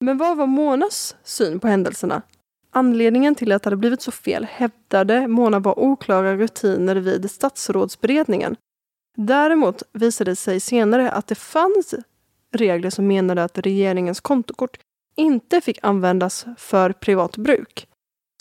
Men 0.00 0.18
vad 0.18 0.36
var 0.36 0.46
Monas 0.46 1.16
syn 1.24 1.60
på 1.60 1.68
händelserna? 1.68 2.22
Anledningen 2.76 3.34
till 3.34 3.52
att 3.52 3.62
det 3.62 3.66
hade 3.66 3.76
blivit 3.76 4.02
så 4.02 4.10
fel 4.10 4.44
hävdade 4.44 5.28
Mona 5.28 5.58
var 5.58 5.78
oklara 5.78 6.36
rutiner 6.36 6.96
vid 6.96 7.30
statsrådsberedningen. 7.30 8.56
Däremot 9.16 9.82
visade 9.92 10.30
det 10.30 10.36
sig 10.36 10.60
senare 10.60 11.10
att 11.10 11.26
det 11.26 11.34
fanns 11.34 11.94
regler 12.52 12.90
som 12.90 13.06
menade 13.06 13.44
att 13.44 13.58
regeringens 13.58 14.20
kontokort 14.20 14.78
inte 15.16 15.60
fick 15.60 15.78
användas 15.82 16.46
för 16.58 16.92
privat 16.92 17.36
bruk. 17.36 17.88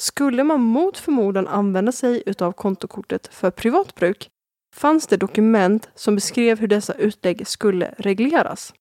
Skulle 0.02 0.44
man 0.44 0.62
mot 0.62 0.98
förmodan 0.98 1.48
använda 1.48 1.92
sig 1.92 2.24
utav 2.26 2.52
kontokortet 2.52 3.28
för 3.28 3.52
privat 3.52 3.96
bruk 3.96 4.30
fanns 4.76 5.08
det 5.08 5.18
dokument 5.18 5.90
som 5.96 6.16
beskrev 6.16 6.60
hur 6.60 6.68
dessa 6.68 6.94
utlägg 6.94 7.48
skulle 7.48 7.96
regleras. 7.98 8.74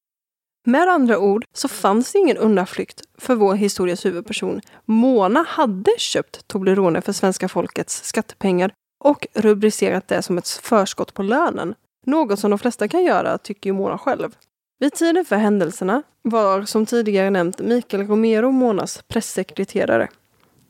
Med 0.67 0.89
andra 0.89 1.19
ord 1.19 1.45
så 1.53 1.69
fanns 1.69 2.13
det 2.13 2.19
ingen 2.19 2.37
undanflykt 2.37 3.03
för 3.19 3.35
vår 3.35 3.55
historias 3.55 4.05
huvudperson. 4.05 4.61
Mona 4.85 5.45
hade 5.49 5.91
köpt 5.99 6.49
Toblerone 6.49 7.01
för 7.01 7.13
svenska 7.13 7.49
folkets 7.49 8.05
skattepengar 8.05 8.73
och 9.05 9.27
rubricerat 9.35 10.09
det 10.09 10.23
som 10.23 10.39
ett 10.39 10.49
förskott 10.49 11.15
på 11.15 11.23
lönen. 11.23 11.75
Något 12.07 12.39
som 12.39 12.51
de 12.51 12.59
flesta 12.59 12.89
kan 12.89 13.05
göra, 13.05 13.39
tycker 13.39 13.71
ju 13.71 13.75
Mona 13.75 13.99
själv. 13.99 14.37
Vid 14.79 14.93
tiden 14.93 15.25
för 15.25 15.37
händelserna 15.37 16.03
var 16.23 16.63
som 16.63 16.87
tidigare 16.87 17.31
nämnt 17.31 17.61
Mikael 17.61 18.07
Romero 18.07 18.51
Monas 18.51 19.03
pressekreterare. 19.09 20.09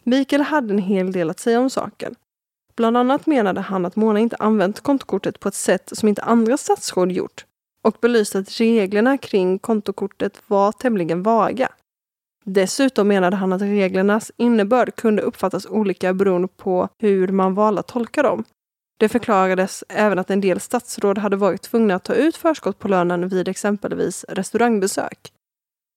Mikael 0.02 0.42
hade 0.42 0.74
en 0.74 0.78
hel 0.78 1.12
del 1.12 1.30
att 1.30 1.40
säga 1.40 1.61
om 1.61 1.70
saken. 1.70 2.14
Bland 2.76 2.96
annat 2.96 3.26
menade 3.26 3.61
han 3.61 3.87
att 3.87 3.96
Mona 3.96 4.20
inte 4.20 4.37
använt 4.38 4.80
kontokortet 4.80 5.40
på 5.40 5.48
ett 5.48 5.54
sätt 5.54 5.90
som 5.92 6.09
inte 6.09 6.22
andra 6.22 6.57
statsråd 6.57 7.12
gjort 7.12 7.44
och 7.85 7.97
belyste 8.01 8.38
att 8.38 8.61
reglerna 8.61 9.18
kring 9.18 9.59
kontokortet 9.59 10.42
var 10.47 10.73
tämligen 10.73 11.23
vaga. 11.23 11.68
Dessutom 12.44 13.09
menade 13.09 13.37
han 13.37 13.53
att 13.53 13.62
reglernas 13.62 14.33
innebörd 14.37 14.97
kunde 14.97 15.23
uppfattas 15.23 15.66
olika 15.66 16.14
beroende 16.14 16.49
på 16.49 16.88
hur 16.99 17.29
man 17.29 17.55
valde 17.55 17.81
att 17.81 17.88
tolka 17.88 18.23
dem. 18.23 18.44
Det 18.99 19.09
förklarades 19.09 19.85
även 19.88 20.18
att 20.18 20.31
en 20.31 20.40
del 20.40 20.61
statsråd 20.61 21.18
hade 21.18 21.37
varit 21.37 21.62
tvungna 21.62 21.94
att 21.94 22.05
ta 22.05 22.14
ut 22.14 22.37
förskott 22.37 22.79
på 22.79 22.88
lönen 22.88 23.29
vid 23.29 23.49
exempelvis 23.49 24.25
restaurangbesök. 24.29 25.33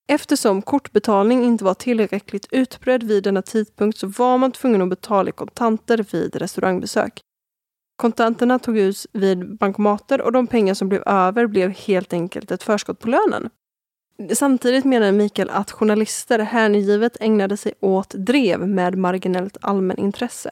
Eftersom 0.10 0.62
kortbetalning 0.62 1.44
inte 1.44 1.64
var 1.64 1.74
tillräckligt 1.74 2.48
utbredd 2.52 3.04
vid 3.04 3.24
denna 3.24 3.42
tidpunkt 3.42 3.98
så 3.98 4.08
var 4.08 4.38
man 4.38 4.52
tvungen 4.52 4.82
att 4.82 4.90
betala 4.90 5.30
i 5.30 5.32
kontanter 5.32 6.06
vid 6.12 6.36
restaurangbesök. 6.36 7.22
Kontanterna 7.98 8.60
tog 8.60 8.78
ut 8.78 9.06
vid 9.14 9.58
bankomater 9.58 10.22
och 10.22 10.32
de 10.32 10.48
pengar 10.48 10.74
som 10.74 10.90
blev 10.90 11.04
över 11.06 11.48
blev 11.48 11.70
helt 11.70 12.14
enkelt 12.14 12.52
ett 12.52 12.64
förskott 12.64 13.00
på 13.00 13.10
lönen. 13.10 13.50
Samtidigt 14.34 14.86
menar 14.86 15.12
Mikael 15.12 15.50
att 15.50 15.72
journalister 15.72 16.40
hängivet 16.40 17.18
ägnade 17.20 17.58
sig 17.58 17.74
åt 17.80 18.10
drev 18.10 18.68
med 18.68 18.98
marginellt 18.98 19.58
allmänintresse. 19.62 20.52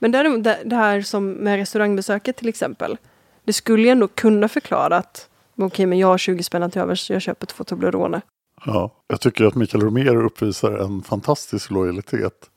Men 0.00 0.12
däremot 0.12 0.44
det 0.44 0.76
här 0.76 1.02
som 1.02 1.30
med 1.30 1.56
restaurangbesöket 1.56 2.36
till 2.36 2.48
exempel. 2.48 2.96
Det 3.44 3.52
skulle 3.52 3.82
ju 3.82 3.88
ändå 3.88 4.08
kunna 4.08 4.48
förklara 4.48 4.96
att 4.96 5.28
okej, 5.52 5.66
okay, 5.66 5.86
men 5.86 5.98
jag 5.98 6.06
har 6.06 6.18
20 6.18 6.42
spänn 6.42 6.70
till 6.70 6.80
övers, 6.80 7.10
jag 7.10 7.22
köper 7.22 7.46
två 7.46 7.64
Toblerone. 7.64 8.20
Ja, 8.66 9.04
jag 9.06 9.20
tycker 9.20 9.44
att 9.44 9.54
Mikael 9.54 9.84
Romero 9.84 10.26
uppvisar 10.26 10.72
en 10.72 11.02
fantastisk 11.02 11.70
lojalitet. 11.70 12.50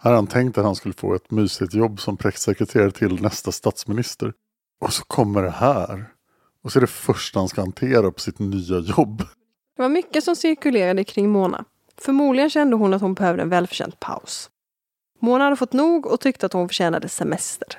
Här 0.00 0.10
har 0.10 0.16
han 0.16 0.26
tänkt 0.26 0.58
att 0.58 0.64
han 0.64 0.74
skulle 0.74 0.94
få 0.94 1.14
ett 1.14 1.30
mysigt 1.30 1.74
jobb 1.74 2.00
som 2.00 2.16
pressekreterare 2.16 2.90
till 2.90 3.22
nästa 3.22 3.52
statsminister. 3.52 4.32
Och 4.80 4.92
så 4.92 5.04
kommer 5.04 5.42
det 5.42 5.50
här. 5.50 6.04
Och 6.64 6.72
så 6.72 6.78
är 6.78 6.80
det 6.80 6.86
första 6.86 7.38
han 7.38 7.48
ska 7.48 7.60
hantera 7.60 8.10
på 8.10 8.20
sitt 8.20 8.38
nya 8.38 8.78
jobb. 8.78 9.18
Det 9.76 9.82
var 9.82 9.88
mycket 9.88 10.24
som 10.24 10.36
cirkulerade 10.36 11.04
kring 11.04 11.30
Mona. 11.30 11.64
Förmodligen 11.96 12.50
kände 12.50 12.76
hon 12.76 12.94
att 12.94 13.02
hon 13.02 13.14
behövde 13.14 13.42
en 13.42 13.48
välförtjänt 13.48 14.00
paus. 14.00 14.50
Mona 15.20 15.44
hade 15.44 15.56
fått 15.56 15.72
nog 15.72 16.06
och 16.06 16.20
tyckte 16.20 16.46
att 16.46 16.52
hon 16.52 16.68
förtjänade 16.68 17.08
semester. 17.08 17.78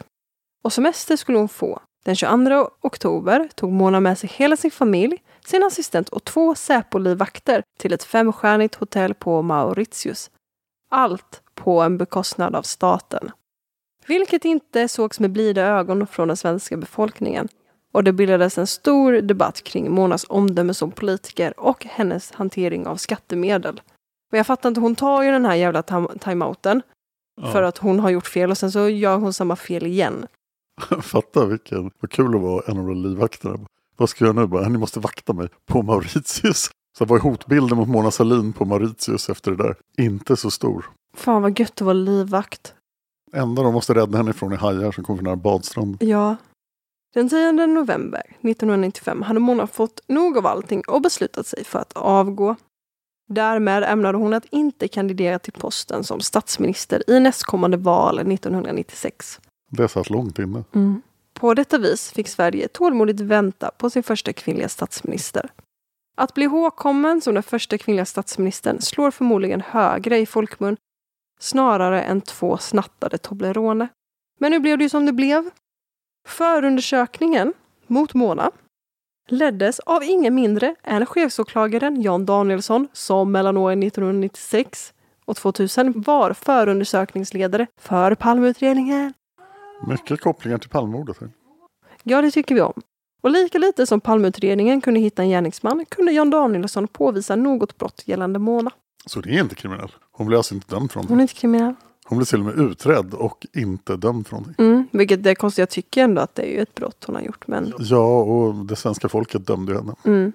Och 0.63 0.73
semester 0.73 1.15
skulle 1.15 1.37
hon 1.37 1.49
få. 1.49 1.81
Den 2.05 2.15
22 2.15 2.69
oktober 2.81 3.49
tog 3.55 3.71
Mona 3.71 3.99
med 3.99 4.17
sig 4.17 4.29
hela 4.33 4.57
sin 4.57 4.71
familj, 4.71 5.17
sin 5.45 5.63
assistent 5.63 6.09
och 6.09 6.23
två 6.23 6.55
Säpo-livvakter 6.55 7.63
till 7.79 7.93
ett 7.93 8.03
femstjärnigt 8.03 8.75
hotell 8.75 9.13
på 9.13 9.41
Mauritius. 9.41 10.31
Allt 10.89 11.41
på 11.63 11.81
en 11.81 11.97
bekostnad 11.97 12.55
av 12.55 12.61
staten. 12.61 13.31
Vilket 14.07 14.45
inte 14.45 14.87
sågs 14.87 15.19
med 15.19 15.31
blida 15.31 15.61
ögon 15.61 16.07
från 16.07 16.27
den 16.27 16.37
svenska 16.37 16.77
befolkningen. 16.77 17.47
Och 17.91 18.03
det 18.03 18.13
bildades 18.13 18.57
en 18.57 18.67
stor 18.67 19.13
debatt 19.13 19.63
kring 19.63 19.91
Monas 19.91 20.25
omdöme 20.29 20.73
som 20.73 20.91
politiker 20.91 21.59
och 21.59 21.85
hennes 21.85 22.31
hantering 22.31 22.87
av 22.87 22.95
skattemedel. 22.95 23.81
Och 24.31 24.37
jag 24.37 24.47
fattar 24.47 24.69
inte, 24.69 24.81
hon 24.81 24.95
tar 24.95 25.23
ju 25.23 25.31
den 25.31 25.45
här 25.45 25.55
jävla 25.55 25.83
timeouten 26.19 26.81
ja. 27.41 27.51
för 27.51 27.63
att 27.63 27.77
hon 27.77 27.99
har 27.99 28.09
gjort 28.09 28.27
fel 28.27 28.51
och 28.51 28.57
sen 28.57 28.71
så 28.71 28.89
gör 28.89 29.17
hon 29.17 29.33
samma 29.33 29.55
fel 29.55 29.85
igen. 29.87 30.27
Fatta 31.01 31.45
vilken, 31.45 31.91
vad 31.99 32.11
kul 32.11 32.35
att 32.35 32.41
vara 32.41 32.63
en 32.67 32.79
av 32.79 32.87
de 32.87 33.03
livvakterna. 33.03 33.59
Vad 33.97 34.09
ska 34.09 34.25
jag 34.25 34.35
nu? 34.35 34.47
Bara, 34.47 34.69
ni 34.69 34.77
måste 34.77 34.99
vakta 34.99 35.33
mig 35.33 35.47
på 35.65 35.81
Mauritius. 35.81 36.69
Så 36.97 37.05
var 37.05 37.19
hotbilden 37.19 37.77
mot 37.77 37.87
Mona 37.87 38.11
Sahlin 38.11 38.53
på 38.53 38.65
Mauritius 38.65 39.29
efter 39.29 39.51
det 39.51 39.63
där 39.63 39.75
inte 39.97 40.35
så 40.35 40.51
stor. 40.51 40.89
Fan 41.19 41.41
vad 41.41 41.59
gött 41.59 41.71
att 41.71 41.81
vara 41.81 41.93
livvakt. 41.93 42.73
Enda 43.33 43.63
de 43.63 43.73
måste 43.73 43.93
rädda 43.93 44.17
henne 44.17 44.31
ifrån 44.31 44.51
är 44.51 44.57
hajar 44.57 44.91
som 44.91 45.03
kommer 45.03 45.17
från 45.17 45.23
den 45.23 45.31
här 45.31 45.43
badstranden. 45.43 46.09
Ja. 46.09 46.35
Den 47.13 47.29
10 47.29 47.51
november 47.51 48.21
1995 48.41 49.21
hade 49.21 49.39
Mona 49.39 49.67
fått 49.67 50.01
nog 50.07 50.37
av 50.37 50.47
allting 50.47 50.81
och 50.87 51.01
beslutat 51.01 51.47
sig 51.47 51.63
för 51.63 51.79
att 51.79 51.93
avgå. 51.93 52.55
Därmed 53.27 53.83
ämnade 53.83 54.17
hon 54.17 54.33
att 54.33 54.45
inte 54.49 54.87
kandidera 54.87 55.39
till 55.39 55.53
posten 55.53 56.03
som 56.03 56.19
statsminister 56.19 57.09
i 57.09 57.19
nästkommande 57.19 57.77
val 57.77 58.19
1996. 58.19 59.39
Det 59.71 59.87
satt 59.87 60.09
långt 60.09 60.39
inne. 60.39 60.63
Mm. 60.75 61.01
På 61.33 61.53
detta 61.53 61.77
vis 61.77 62.11
fick 62.11 62.27
Sverige 62.27 62.67
tålmodigt 62.67 63.19
vänta 63.19 63.71
på 63.77 63.89
sin 63.89 64.03
första 64.03 64.33
kvinnliga 64.33 64.69
statsminister. 64.69 65.49
Att 66.17 66.33
bli 66.33 66.43
ihågkommen 66.43 67.21
som 67.21 67.33
den 67.33 67.43
första 67.43 67.77
kvinnliga 67.77 68.05
statsministern 68.05 68.81
slår 68.81 69.11
förmodligen 69.11 69.61
högre 69.61 70.17
i 70.17 70.25
folkmun 70.25 70.77
snarare 71.39 72.01
än 72.01 72.21
två 72.21 72.57
snattade 72.57 73.17
Toblerone. 73.17 73.87
Men 74.39 74.51
nu 74.51 74.59
blev 74.59 74.77
det 74.77 74.83
ju 74.83 74.89
som 74.89 75.05
det 75.05 75.13
blev. 75.13 75.49
Förundersökningen 76.27 77.53
mot 77.87 78.13
Mona 78.13 78.51
leddes 79.27 79.79
av 79.79 80.03
ingen 80.03 80.35
mindre 80.35 80.75
än 80.83 81.05
chefsåklagaren 81.05 82.01
Jan 82.01 82.25
Danielsson 82.25 82.87
som 82.93 83.31
mellan 83.31 83.57
åren 83.57 83.83
1996 83.83 84.93
och 85.25 85.35
2000 85.35 86.01
var 86.01 86.33
förundersökningsledare 86.33 87.67
för 87.77 88.15
Palmeutredningen. 88.15 89.13
Mycket 89.87 90.21
kopplingar 90.21 90.57
till 90.57 90.69
Palmemordet. 90.69 91.17
Ja, 92.03 92.21
det 92.21 92.31
tycker 92.31 92.55
vi 92.55 92.61
om. 92.61 92.81
Och 93.21 93.31
lika 93.31 93.57
lite 93.57 93.85
som 93.85 94.01
Palmeutredningen 94.01 94.81
kunde 94.81 94.99
hitta 94.99 95.21
en 95.21 95.29
gärningsman 95.29 95.85
kunde 95.89 96.11
Jan 96.11 96.29
Danielsson 96.29 96.87
påvisa 96.87 97.35
något 97.35 97.77
brott 97.77 98.01
gällande 98.05 98.39
Mona. 98.39 98.71
Så 99.05 99.21
det 99.21 99.29
är 99.29 99.39
inte 99.39 99.55
kriminell? 99.55 99.91
Hon 100.11 100.27
blev 100.27 100.37
alltså 100.37 100.55
inte 100.55 100.75
dömd 100.75 100.91
för 100.91 100.97
någonting? 100.97 101.13
Hon 101.13 101.19
är 101.19 101.21
inte 101.21 101.33
kriminell. 101.33 101.73
Hon 102.05 102.17
blev 102.17 102.25
till 102.25 102.39
och 102.39 102.45
med 102.45 102.59
utredd 102.59 103.13
och 103.13 103.47
inte 103.53 103.95
dömd 103.95 104.27
för 104.27 104.35
någonting. 104.35 104.65
Mm, 104.65 104.87
vilket 104.91 105.25
är 105.25 105.35
konstigt. 105.35 105.59
Jag 105.59 105.69
tycker 105.69 106.03
ändå 106.03 106.21
att 106.21 106.35
det 106.35 106.41
är 106.41 106.51
ju 106.55 106.61
ett 106.61 106.75
brott 106.75 107.03
hon 107.05 107.15
har 107.15 107.21
gjort. 107.21 107.47
Men... 107.47 107.73
Ja, 107.79 108.21
och 108.21 108.55
det 108.55 108.75
svenska 108.75 109.09
folket 109.09 109.47
dömde 109.47 109.73
henne. 109.73 109.95
Mm. 110.05 110.31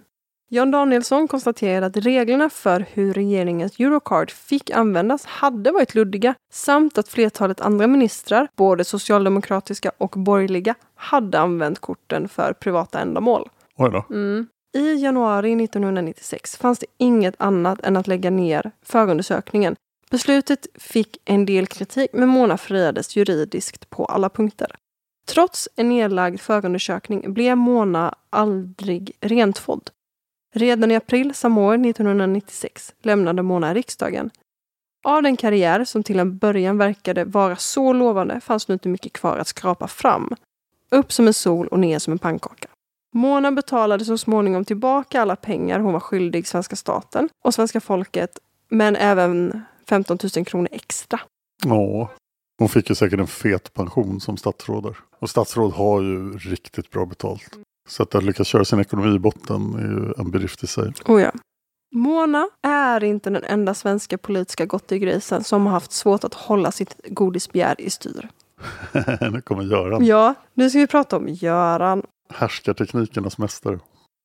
Jan 0.49 0.71
Danielsson 0.71 1.29
konstaterade 1.29 1.87
att 1.87 1.97
reglerna 1.97 2.51
för 2.51 2.87
hur 2.93 3.13
regeringens 3.13 3.81
Eurocard 3.81 4.31
fick 4.31 4.71
användas 4.71 5.25
hade 5.25 5.73
varit 5.73 5.95
luddiga 5.95 6.35
samt 6.53 6.99
att 6.99 7.09
flertalet 7.09 7.61
andra 7.61 7.87
ministrar, 7.87 8.49
både 8.57 8.85
socialdemokratiska 8.85 9.93
och 9.99 10.11
borgerliga, 10.11 10.75
hade 10.95 11.41
använt 11.41 11.79
korten 11.79 12.29
för 12.29 12.53
privata 12.53 13.01
ändamål. 13.01 13.49
Oj 13.77 13.91
då. 13.91 14.05
Mm. 14.11 14.47
I 14.75 14.95
januari 14.95 15.65
1996 15.65 16.57
fanns 16.57 16.79
det 16.79 16.87
inget 16.99 17.35
annat 17.39 17.81
än 17.81 17.97
att 17.97 18.07
lägga 18.07 18.31
ner 18.31 18.71
förundersökningen. 18.83 19.77
Beslutet 20.11 20.67
fick 20.75 21.17
en 21.25 21.47
del 21.47 21.67
kritik 21.67 22.11
men 22.13 22.29
Mona 22.29 22.59
friades 22.59 23.17
juridiskt 23.17 23.91
på 23.91 24.05
alla 24.05 24.29
punkter. 24.29 24.77
Trots 25.27 25.69
en 25.77 25.89
nedlagd 25.89 26.41
förundersökning 26.41 27.35
blev 27.35 27.57
Mona 27.57 28.15
aldrig 28.31 29.13
rentvådd. 29.21 29.91
Redan 30.55 30.91
i 30.91 30.97
april 30.97 31.35
samma 31.35 31.61
år, 31.61 31.75
1996, 31.87 32.95
lämnade 33.03 33.43
Mona 33.43 33.75
riksdagen. 33.75 34.31
Av 35.05 35.23
den 35.23 35.37
karriär 35.37 35.85
som 35.85 36.03
till 36.03 36.19
en 36.21 36.39
början 36.39 36.79
verkade 36.79 37.25
vara 37.25 37.57
så 37.57 37.93
lovande 37.93 38.41
fanns 38.41 38.69
nu 38.69 38.73
inte 38.73 38.89
mycket 38.89 39.13
kvar 39.13 39.39
att 39.39 39.49
skrapa 39.49 39.89
fram. 39.89 40.35
Upp 40.91 41.13
som 41.13 41.27
en 41.27 41.35
sol 41.35 41.69
och 41.69 41.79
ner 41.79 41.99
som 41.99 42.13
en 42.13 42.19
pannkaka. 42.19 42.69
Mona 43.17 43.53
betalade 43.53 44.05
så 44.05 44.19
småningom 44.19 44.65
tillbaka 44.65 45.23
alla 45.23 45.37
pengar 45.37 45.81
hon 45.81 45.93
var 45.93 46.01
skyldig 46.01 46.47
svenska 46.47 46.77
staten 46.77 47.29
och 47.45 47.55
svenska 47.55 47.81
folket, 47.81 48.39
men 48.69 48.97
även 48.97 49.63
15 49.89 50.19
000 50.37 50.45
kronor 50.45 50.69
extra. 50.73 51.21
Ja, 51.65 52.11
hon 52.59 52.69
fick 52.69 52.89
ju 52.89 52.95
säkert 52.95 53.21
en 53.21 53.27
fet 53.27 53.75
pension 53.75 54.21
som 54.21 54.37
statsråd. 54.37 54.95
Och 55.19 55.31
statsråd 55.31 55.73
har 55.73 56.03
ju 56.03 56.39
riktigt 56.39 56.91
bra 56.91 57.07
betalt. 57.07 57.59
Så 57.89 58.03
att 58.03 58.15
att 58.15 58.25
lyckas 58.25 58.47
köra 58.47 58.65
sin 58.65 58.81
ekonomi 58.81 59.15
i 59.15 59.19
botten 59.19 59.75
är 59.75 59.83
ju 59.83 60.15
en 60.19 60.31
bedrift 60.31 60.63
i 60.63 60.67
sig. 60.67 60.93
Oh 61.07 61.23
ja. 61.23 61.33
Mona 61.95 62.49
är 62.63 63.05
inte 63.05 63.31
den 63.31 63.45
enda 63.45 63.75
svenska 63.75 64.19
politiska 64.19 64.67
gottegrisen 64.67 65.45
som 65.45 65.67
har 65.67 65.73
haft 65.73 65.93
svårt 65.93 66.25
att 66.25 66.35
hålla 66.35 66.73
sitt 66.73 66.97
godisbegär 67.09 67.81
i 67.81 67.91
styr. 67.91 68.29
nu 69.33 69.41
kommer 69.41 69.63
Göran. 69.63 70.05
Ja, 70.05 70.35
nu 70.55 70.71
ska 70.71 70.79
vi 70.79 70.87
prata 70.87 71.17
om 71.17 71.29
Göran. 71.29 72.03
Härskarteknikernas 72.35 73.39
mästare. 73.39 73.79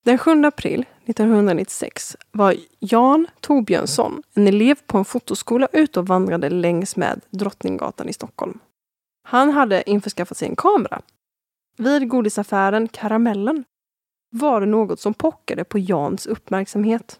Den 0.05 0.17
7 0.17 0.45
april 0.45 0.85
1996 1.05 2.17
var 2.31 2.55
Jan 2.79 3.27
Torbjörnsson, 3.41 4.23
en 4.33 4.47
elev 4.47 4.75
på 4.87 4.97
en 4.97 5.05
fotoskola, 5.05 5.67
ute 5.73 5.99
och 5.99 6.07
vandrade 6.07 6.49
längs 6.49 6.95
med 6.95 7.21
Drottninggatan 7.29 8.09
i 8.09 8.13
Stockholm. 8.13 8.59
Han 9.23 9.49
hade 9.49 9.89
införskaffat 9.89 10.37
sig 10.37 10.47
en 10.47 10.55
kamera. 10.55 11.01
Vid 11.77 12.09
godisaffären 12.09 12.87
Karamellen 12.87 13.63
var 14.31 14.61
det 14.61 14.67
något 14.67 14.99
som 14.99 15.13
pockade 15.13 15.63
på 15.63 15.79
Jans 15.79 16.27
uppmärksamhet. 16.27 17.19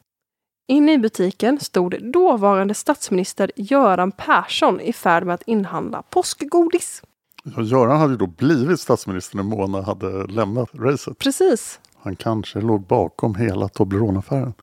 Inne 0.67 0.93
i 0.93 0.97
butiken 0.97 1.59
stod 1.59 2.11
dåvarande 2.11 2.73
statsminister 2.73 3.51
Göran 3.55 4.11
Persson 4.11 4.81
i 4.81 4.93
färd 4.93 5.23
med 5.25 5.35
att 5.35 5.47
inhandla 5.47 6.01
påskgodis. 6.01 7.03
Göran 7.45 7.99
hade 7.99 8.13
ju 8.13 8.17
då 8.17 8.27
blivit 8.27 8.79
statsminister 8.79 9.35
när 9.35 9.43
Mona 9.43 9.81
hade 9.81 10.27
lämnat 10.27 10.69
racet. 10.73 11.17
Precis. 11.17 11.79
Han 11.97 12.15
kanske 12.15 12.61
låg 12.61 12.81
bakom 12.81 13.35
hela 13.35 13.67
Toblerone-affären. 13.67 14.53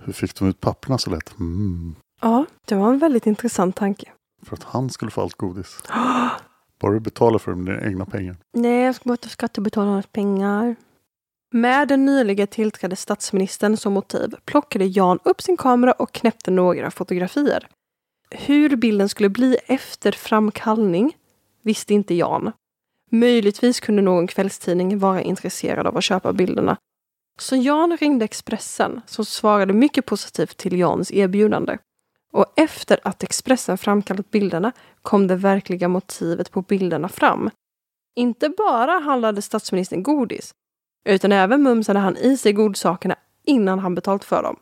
Hur 0.00 0.12
fick 0.12 0.38
de 0.38 0.48
ut 0.48 0.60
papperna 0.60 0.98
så 0.98 1.10
lätt? 1.10 1.38
Mm. 1.38 1.94
Ja, 2.20 2.44
det 2.64 2.74
var 2.74 2.88
en 2.88 2.98
väldigt 2.98 3.26
intressant 3.26 3.76
tanke. 3.76 4.12
För 4.42 4.56
att 4.56 4.64
han 4.64 4.90
skulle 4.90 5.10
få 5.10 5.20
allt 5.20 5.34
godis. 5.34 5.78
Bara 6.80 6.92
du 6.92 7.00
betalar 7.00 7.38
för 7.38 7.50
det 7.50 7.56
med 7.56 7.74
dina 7.74 7.86
egna 7.86 8.04
pengar. 8.04 8.36
Nej, 8.52 8.84
jag 8.84 8.94
ska 8.94 9.08
bara 9.08 9.16
ta 9.16 9.28
skattebetalarnas 9.28 10.06
pengar. 10.06 10.76
Med 11.54 11.88
den 11.88 12.04
nyligen 12.04 12.46
tillträdde 12.46 12.96
statsministern 12.96 13.76
som 13.76 13.92
motiv 13.92 14.34
plockade 14.44 14.84
Jan 14.84 15.18
upp 15.24 15.42
sin 15.42 15.56
kamera 15.56 15.92
och 15.92 16.12
knäppte 16.12 16.50
några 16.50 16.90
fotografier. 16.90 17.68
Hur 18.30 18.76
bilden 18.76 19.08
skulle 19.08 19.28
bli 19.28 19.56
efter 19.66 20.12
framkallning 20.12 21.16
visste 21.68 21.94
inte 21.94 22.14
Jan. 22.14 22.52
Möjligtvis 23.10 23.80
kunde 23.80 24.02
någon 24.02 24.26
kvällstidning 24.26 24.98
vara 24.98 25.22
intresserad 25.22 25.86
av 25.86 25.96
att 25.96 26.04
köpa 26.04 26.32
bilderna. 26.32 26.76
Så 27.40 27.56
Jan 27.56 27.96
ringde 27.96 28.24
Expressen 28.24 29.00
som 29.06 29.24
svarade 29.24 29.72
mycket 29.72 30.06
positivt 30.06 30.56
till 30.56 30.78
Jans 30.78 31.12
erbjudande. 31.12 31.78
Och 32.32 32.46
efter 32.56 32.98
att 33.04 33.22
Expressen 33.22 33.78
framkallat 33.78 34.30
bilderna 34.30 34.72
kom 35.02 35.26
det 35.26 35.36
verkliga 35.36 35.88
motivet 35.88 36.50
på 36.50 36.62
bilderna 36.62 37.08
fram. 37.08 37.50
Inte 38.16 38.48
bara 38.48 38.98
handlade 38.98 39.42
statsministern 39.42 40.02
godis, 40.02 40.54
utan 41.04 41.32
även 41.32 41.62
mumsade 41.62 41.98
han 41.98 42.16
i 42.16 42.36
sig 42.36 42.52
godsakerna 42.52 43.16
innan 43.44 43.78
han 43.78 43.94
betalt 43.94 44.24
för 44.24 44.42
dem. 44.42 44.56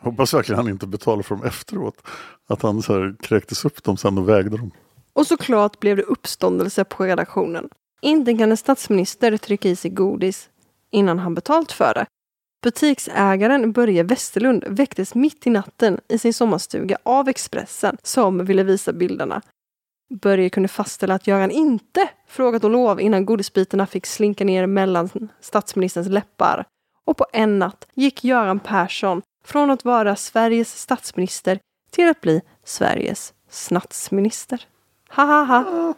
Hoppas 0.00 0.34
verkligen 0.34 0.58
han 0.58 0.68
inte 0.68 0.86
betalar 0.86 1.22
för 1.22 1.34
dem 1.34 1.44
efteråt. 1.44 2.06
Att 2.48 2.62
han 2.62 2.82
så 2.82 2.92
här 2.92 3.16
kräktes 3.20 3.64
upp 3.64 3.82
dem 3.82 3.96
sen 3.96 4.18
och 4.18 4.28
vägde 4.28 4.56
dem. 4.56 4.70
Och 5.12 5.26
såklart 5.26 5.80
blev 5.80 5.96
det 5.96 6.02
uppståndelse 6.02 6.84
på 6.84 7.04
redaktionen. 7.04 7.68
Inte 8.02 8.34
kan 8.34 8.50
en 8.50 8.56
statsminister 8.56 9.36
trycka 9.36 9.68
i 9.68 9.76
sig 9.76 9.90
godis 9.90 10.48
innan 10.90 11.18
han 11.18 11.34
betalt 11.34 11.72
för 11.72 11.94
det. 11.94 12.06
Butiksägaren 12.62 13.72
Börje 13.72 14.02
Westerlund 14.02 14.64
väcktes 14.68 15.14
mitt 15.14 15.46
i 15.46 15.50
natten 15.50 16.00
i 16.08 16.18
sin 16.18 16.34
sommarstuga 16.34 16.98
av 17.02 17.28
Expressen 17.28 17.96
som 18.02 18.44
ville 18.44 18.62
visa 18.62 18.92
bilderna. 18.92 19.42
Börje 20.14 20.50
kunde 20.50 20.68
fastställa 20.68 21.14
att 21.14 21.26
Göran 21.26 21.50
inte 21.50 22.08
frågat 22.26 22.64
om 22.64 22.72
lov 22.72 23.00
innan 23.00 23.26
godisbitarna 23.26 23.86
fick 23.86 24.06
slinka 24.06 24.44
ner 24.44 24.66
mellan 24.66 25.28
statsministerns 25.40 26.08
läppar. 26.08 26.64
Och 27.04 27.16
på 27.16 27.26
en 27.32 27.58
natt 27.58 27.86
gick 27.94 28.24
Göran 28.24 28.60
Persson 28.60 29.22
från 29.44 29.70
att 29.70 29.84
vara 29.84 30.16
Sveriges 30.16 30.80
statsminister 30.80 31.58
till 31.90 32.08
att 32.08 32.20
bli 32.20 32.42
Sveriges 32.64 33.34
snatsminister. 33.50 34.66
Ha 35.10 35.24
ha 35.24 35.44
ha! 35.44 35.94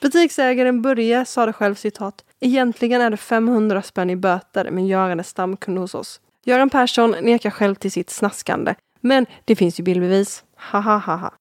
Butiksägaren 0.00 0.82
Börje 0.82 1.24
sa 1.24 1.46
det 1.46 1.52
själv 1.52 1.74
citat. 1.74 2.24
Egentligen 2.40 3.00
är 3.00 3.10
det 3.10 3.16
500 3.16 3.82
spänn 3.82 4.10
i 4.10 4.16
böter 4.16 4.70
men 4.70 4.86
Göran 4.86 5.20
är 5.20 5.24
stamkund 5.24 5.78
hos 5.78 5.94
oss. 5.94 6.20
Göran 6.44 6.70
Persson 6.70 7.10
nekar 7.10 7.50
själv 7.50 7.74
till 7.74 7.92
sitt 7.92 8.10
snaskande. 8.10 8.74
Men 9.00 9.26
det 9.44 9.56
finns 9.56 9.80
ju 9.80 9.84
bildbevis. 9.84 10.44
Ha 10.72 10.80
ha 10.80 10.96
ha 10.96 11.16
ha. 11.16 11.32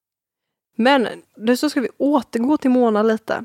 Men 0.76 1.08
nu 1.38 1.58
så 1.58 1.70
ska 1.70 1.82
vi 1.82 1.90
återgå 1.98 2.58
till 2.58 2.72
Mona 2.72 3.04
lite. 3.04 3.44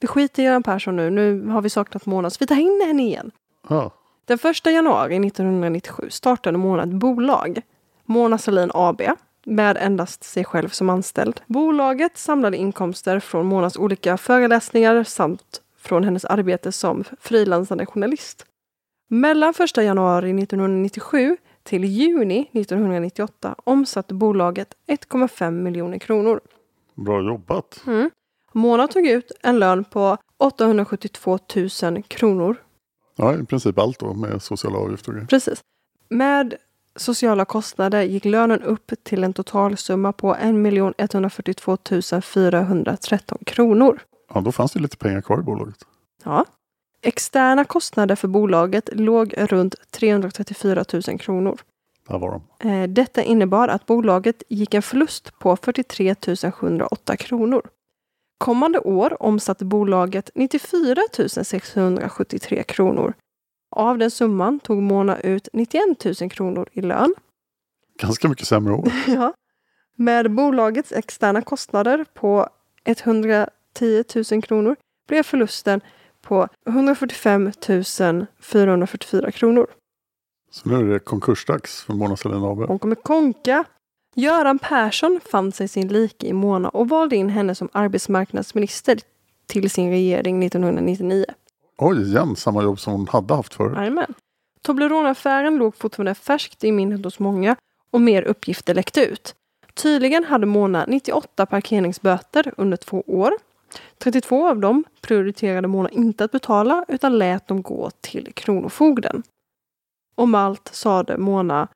Vi 0.00 0.06
skiter 0.06 0.42
i 0.42 0.46
Göran 0.46 0.62
Persson 0.62 0.96
nu. 0.96 1.10
Nu 1.10 1.46
har 1.46 1.62
vi 1.62 1.70
saknat 1.70 2.06
Mona 2.06 2.30
så 2.30 2.36
vi 2.40 2.46
tar 2.46 2.60
in 2.60 2.82
henne 2.86 3.02
igen. 3.02 3.30
Ja. 3.68 3.90
Den 4.24 4.38
1 4.42 4.66
januari 4.66 5.26
1997 5.26 6.10
startade 6.10 6.58
Mona 6.58 6.82
ett 6.82 6.88
bolag. 6.88 7.60
Mona 8.04 8.38
Sahlin 8.38 8.70
AB 8.74 9.02
med 9.46 9.76
endast 9.80 10.24
sig 10.24 10.44
själv 10.44 10.68
som 10.68 10.90
anställd. 10.90 11.40
Bolaget 11.46 12.18
samlade 12.18 12.56
inkomster 12.56 13.20
från 13.20 13.46
Monas 13.46 13.76
olika 13.76 14.16
föreläsningar 14.16 15.04
samt 15.04 15.62
från 15.78 16.04
hennes 16.04 16.24
arbete 16.24 16.72
som 16.72 17.04
frilansande 17.20 17.86
journalist. 17.86 18.46
Mellan 19.08 19.54
1 19.58 19.76
januari 19.76 20.42
1997 20.42 21.36
till 21.62 21.84
juni 21.84 22.50
1998 22.52 23.54
omsatte 23.64 24.14
bolaget 24.14 24.74
1,5 24.86 25.50
miljoner 25.50 25.98
kronor. 25.98 26.40
Bra 26.94 27.22
jobbat. 27.22 27.82
Mm. 27.86 28.10
Mona 28.52 28.88
tog 28.88 29.06
ut 29.06 29.32
en 29.42 29.58
lön 29.58 29.84
på 29.84 30.16
872 30.38 31.38
000 31.82 32.02
kronor. 32.02 32.56
Ja, 33.16 33.38
i 33.38 33.44
princip 33.44 33.78
allt 33.78 33.98
då 33.98 34.14
med 34.14 34.42
sociala 34.42 34.78
avgifter 34.78 35.08
och 35.08 35.14
grejer. 35.14 35.26
Precis. 35.26 35.60
Med 36.08 36.54
sociala 36.96 37.44
kostnader 37.44 38.02
gick 38.02 38.24
lönen 38.24 38.62
upp 38.62 38.92
till 39.02 39.24
en 39.24 39.32
totalsumma 39.32 40.12
på 40.12 40.34
1 40.34 40.94
142 40.98 41.76
413 42.22 43.38
kronor. 43.46 44.00
Ja, 44.34 44.40
då 44.40 44.52
fanns 44.52 44.72
det 44.72 44.80
lite 44.80 44.96
pengar 44.96 45.20
kvar 45.20 45.40
i 45.40 45.42
bolaget. 45.42 45.76
Ja. 46.24 46.44
Externa 47.02 47.64
kostnader 47.64 48.14
för 48.16 48.28
bolaget 48.28 48.88
låg 48.92 49.34
runt 49.36 49.74
334 49.90 50.84
000 51.08 51.18
kronor. 51.18 51.58
Där 52.08 52.18
var 52.18 52.30
de. 52.58 52.68
Eh, 52.70 52.88
Detta 52.88 53.22
innebar 53.22 53.68
att 53.68 53.86
bolaget 53.86 54.42
gick 54.48 54.74
en 54.74 54.82
förlust 54.82 55.38
på 55.38 55.56
43 55.56 56.14
708 56.52 57.16
kronor. 57.16 57.62
Kommande 58.38 58.78
år 58.78 59.22
omsatte 59.22 59.64
bolaget 59.64 60.30
94 60.34 60.96
673 61.44 62.62
kronor. 62.62 63.14
Av 63.76 63.98
den 63.98 64.10
summan 64.10 64.60
tog 64.60 64.82
Mona 64.82 65.20
ut 65.20 65.48
91 65.52 66.04
000 66.20 66.30
kronor 66.30 66.68
i 66.72 66.80
lön. 66.80 67.14
Ganska 68.00 68.28
mycket 68.28 68.46
sämre 68.46 68.74
år. 68.74 68.92
Ja. 69.06 69.34
Med 69.96 70.30
bolagets 70.30 70.92
externa 70.92 71.42
kostnader 71.42 72.04
på 72.14 72.48
110 72.84 74.04
000 74.30 74.42
kronor 74.42 74.76
blev 75.08 75.22
förlusten 75.22 75.80
på 76.22 76.48
145 76.66 77.52
444 78.40 79.30
kronor. 79.30 79.66
Så 80.50 80.68
nu 80.68 80.74
är 80.74 80.92
det 80.92 80.98
konkursdags 80.98 81.82
för 81.82 81.94
Mona 81.94 82.16
Sahlin 82.16 82.44
AB. 82.44 82.58
Hon 82.68 82.78
kommer 82.78 82.94
konka. 82.96 83.64
Göran 84.14 84.58
Persson 84.58 85.20
fann 85.30 85.52
sig 85.52 85.68
sin 85.68 85.88
like 85.88 86.26
i 86.26 86.32
Mona 86.32 86.68
och 86.68 86.88
valde 86.88 87.16
in 87.16 87.28
henne 87.28 87.54
som 87.54 87.68
arbetsmarknadsminister 87.72 88.98
till 89.46 89.70
sin 89.70 89.90
regering 89.90 90.44
1999. 90.44 91.24
Oj, 91.78 92.02
igen 92.02 92.36
samma 92.36 92.62
jobb 92.62 92.80
som 92.80 92.92
hon 92.92 93.08
hade 93.08 93.34
haft 93.34 93.54
förut. 93.54 93.76
Jajamän. 93.76 94.14
Toblerone-affären 94.62 95.56
låg 95.56 95.76
fortfarande 95.76 96.14
färskt 96.14 96.64
i 96.64 96.72
minnet 96.72 97.04
hos 97.04 97.18
många 97.18 97.56
och 97.90 98.00
mer 98.00 98.22
uppgifter 98.22 98.74
läckte 98.74 99.00
ut. 99.00 99.34
Tydligen 99.74 100.24
hade 100.24 100.46
Mona 100.46 100.84
98 100.88 101.46
parkeringsböter 101.46 102.54
under 102.56 102.76
två 102.76 103.04
år. 103.06 103.32
32 103.98 104.48
av 104.48 104.60
dem 104.60 104.84
prioriterade 105.00 105.68
Mona 105.68 105.88
inte 105.88 106.24
att 106.24 106.30
betala 106.30 106.84
utan 106.88 107.18
lät 107.18 107.46
dem 107.46 107.62
gå 107.62 107.90
till 108.00 108.32
Kronofogden. 108.34 109.22
Om 110.14 110.34
allt 110.34 110.70
sade 110.72 111.18
Mona 111.18 111.68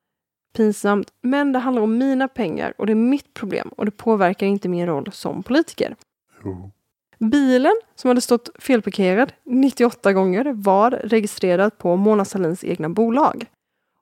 pinsamt, 0.55 1.13
men 1.21 1.51
det 1.53 1.59
handlar 1.59 1.81
om 1.81 1.97
mina 1.97 2.27
pengar 2.27 2.73
och 2.77 2.85
det 2.85 2.93
är 2.93 2.95
mitt 2.95 3.33
problem 3.33 3.69
och 3.77 3.85
det 3.85 3.91
påverkar 3.91 4.47
inte 4.47 4.69
min 4.69 4.85
roll 4.85 5.11
som 5.11 5.43
politiker. 5.43 5.95
Jo. 6.43 6.71
Bilen 7.19 7.75
som 7.95 8.07
hade 8.07 8.21
stått 8.21 8.49
felparkerad 8.59 9.33
98 9.45 10.13
gånger 10.13 10.53
var 10.53 10.91
registrerad 10.91 11.77
på 11.77 11.95
Mona 11.95 12.25
Sahlins 12.25 12.63
egna 12.63 12.89
bolag. 12.89 13.45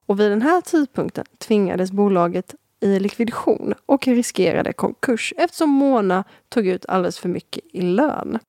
Och 0.05 0.19
vid 0.19 0.31
den 0.31 0.41
här 0.41 0.61
tidpunkten 0.61 1.25
tvingades 1.37 1.91
bolaget 1.91 2.55
i 2.79 2.99
likvidation 2.99 3.73
och 3.85 4.07
riskerade 4.07 4.73
konkurs 4.73 5.33
eftersom 5.37 5.69
Mona 5.69 6.23
tog 6.49 6.67
ut 6.67 6.85
alldeles 6.85 7.19
för 7.19 7.29
mycket 7.29 7.63
i 7.73 7.81
lön. 7.81 8.39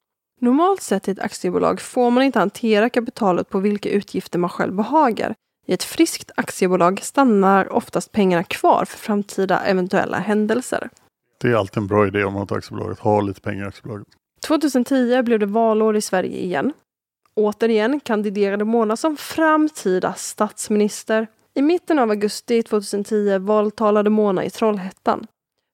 Normalt 0.40 0.82
sett 0.82 1.08
i 1.08 1.10
ett 1.10 1.18
aktiebolag 1.18 1.80
får 1.80 2.10
man 2.10 2.22
inte 2.22 2.38
hantera 2.38 2.90
kapitalet 2.90 3.48
på 3.48 3.58
vilka 3.58 3.90
utgifter 3.90 4.38
man 4.38 4.50
själv 4.50 4.74
behagar. 4.74 5.34
I 5.66 5.72
ett 5.72 5.84
friskt 5.84 6.30
aktiebolag 6.36 7.00
stannar 7.02 7.72
oftast 7.72 8.12
pengarna 8.12 8.44
kvar 8.44 8.84
för 8.84 8.98
framtida 8.98 9.60
eventuella 9.60 10.18
händelser. 10.18 10.88
Det 11.40 11.48
är 11.48 11.54
alltid 11.54 11.76
en 11.76 11.86
bra 11.86 12.06
idé 12.06 12.24
om 12.24 12.32
man 12.32 12.38
har 12.40 12.46
ett 12.46 12.52
aktiebolag, 12.52 12.92
att 12.92 12.98
ha 12.98 13.20
lite 13.20 13.40
pengar 13.40 13.64
i 13.64 13.68
aktiebolaget. 13.68 14.08
2010 14.40 15.22
blev 15.22 15.38
det 15.38 15.46
valår 15.46 15.96
i 15.96 16.00
Sverige 16.00 16.38
igen. 16.38 16.72
Återigen 17.34 18.00
kandiderade 18.00 18.64
Mona 18.64 18.96
som 18.96 19.16
framtida 19.16 20.14
statsminister. 20.14 21.26
I 21.54 21.62
mitten 21.62 21.98
av 21.98 22.10
augusti 22.10 22.62
2010 22.62 23.38
valtalade 23.38 24.10
Mona 24.10 24.44
i 24.44 24.50
Trollhättan. 24.50 25.26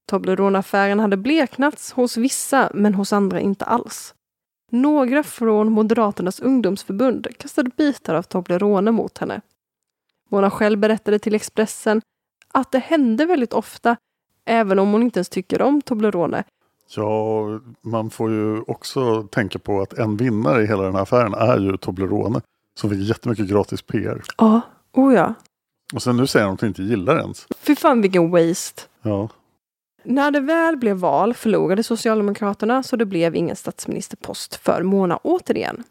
Toblerone-affären 0.07 1.01
hade 1.01 1.17
bleknats 1.17 1.93
hos 1.93 2.17
vissa, 2.17 2.71
men 2.75 2.95
hos 2.95 3.12
andra 3.12 3.41
inte 3.41 3.65
alls. 3.65 4.15
Några 4.71 5.23
från 5.23 5.73
Moderaternas 5.73 6.41
ungdomsförbund 6.41 7.27
kastade 7.39 7.71
bitar 7.77 8.15
av 8.15 8.23
Toblerone 8.23 8.91
mot 8.91 9.19
henne. 9.19 9.41
Mona 10.31 10.51
själv 10.51 10.79
berättade 10.79 11.19
till 11.19 11.35
Expressen 11.35 12.01
att 12.53 12.73
det 12.73 12.79
hände 12.79 13.27
väldigt 13.27 13.53
ofta, 13.53 13.97
även 14.45 14.79
om 14.79 14.93
hon 14.93 15.03
inte 15.03 15.19
ens 15.19 15.29
tycker 15.29 15.62
om 15.62 15.83
Toblerone. 15.83 16.45
Ja, 16.97 17.45
man 17.82 18.11
får 18.11 18.30
ju 18.30 18.61
också 18.61 19.22
tänka 19.22 19.59
på 19.59 19.80
att 19.80 19.93
en 19.93 20.16
vinnare 20.16 20.62
i 20.62 20.66
hela 20.66 20.82
den 20.82 20.95
här 20.95 21.03
affären 21.03 21.35
är 21.35 21.59
ju 21.59 21.76
Toblerone. 21.76 22.41
Som 22.78 22.91
fick 22.91 22.99
jättemycket 23.09 23.47
gratis 23.47 23.82
PR. 23.82 24.22
Ja, 24.39 24.61
oh 24.93 25.14
ja. 25.14 25.35
Och 25.95 26.03
sen 26.03 26.16
nu 26.16 26.26
säger 26.26 26.47
de 26.47 26.55
att 26.55 26.61
de 26.61 26.66
inte 26.66 26.82
gillar 26.82 27.18
ens. 27.18 27.47
Fy 27.59 27.76
fan 27.76 28.03
vilken 28.03 28.30
waste. 28.30 28.82
Ja, 29.03 29.28
När 30.03 30.30
det 30.30 30.41
väl 30.41 30.76
blev 30.76 30.97
val 30.97 31.35
förlorade 31.35 31.82
Socialdemokraterna 31.82 32.82
så 32.82 32.97
det 32.97 33.07
blev 33.07 33.37
ingen 33.37 33.57
statsministerpost 33.57 34.55
för 34.55 34.82
Mona 34.82 35.16
återigen. 35.16 35.85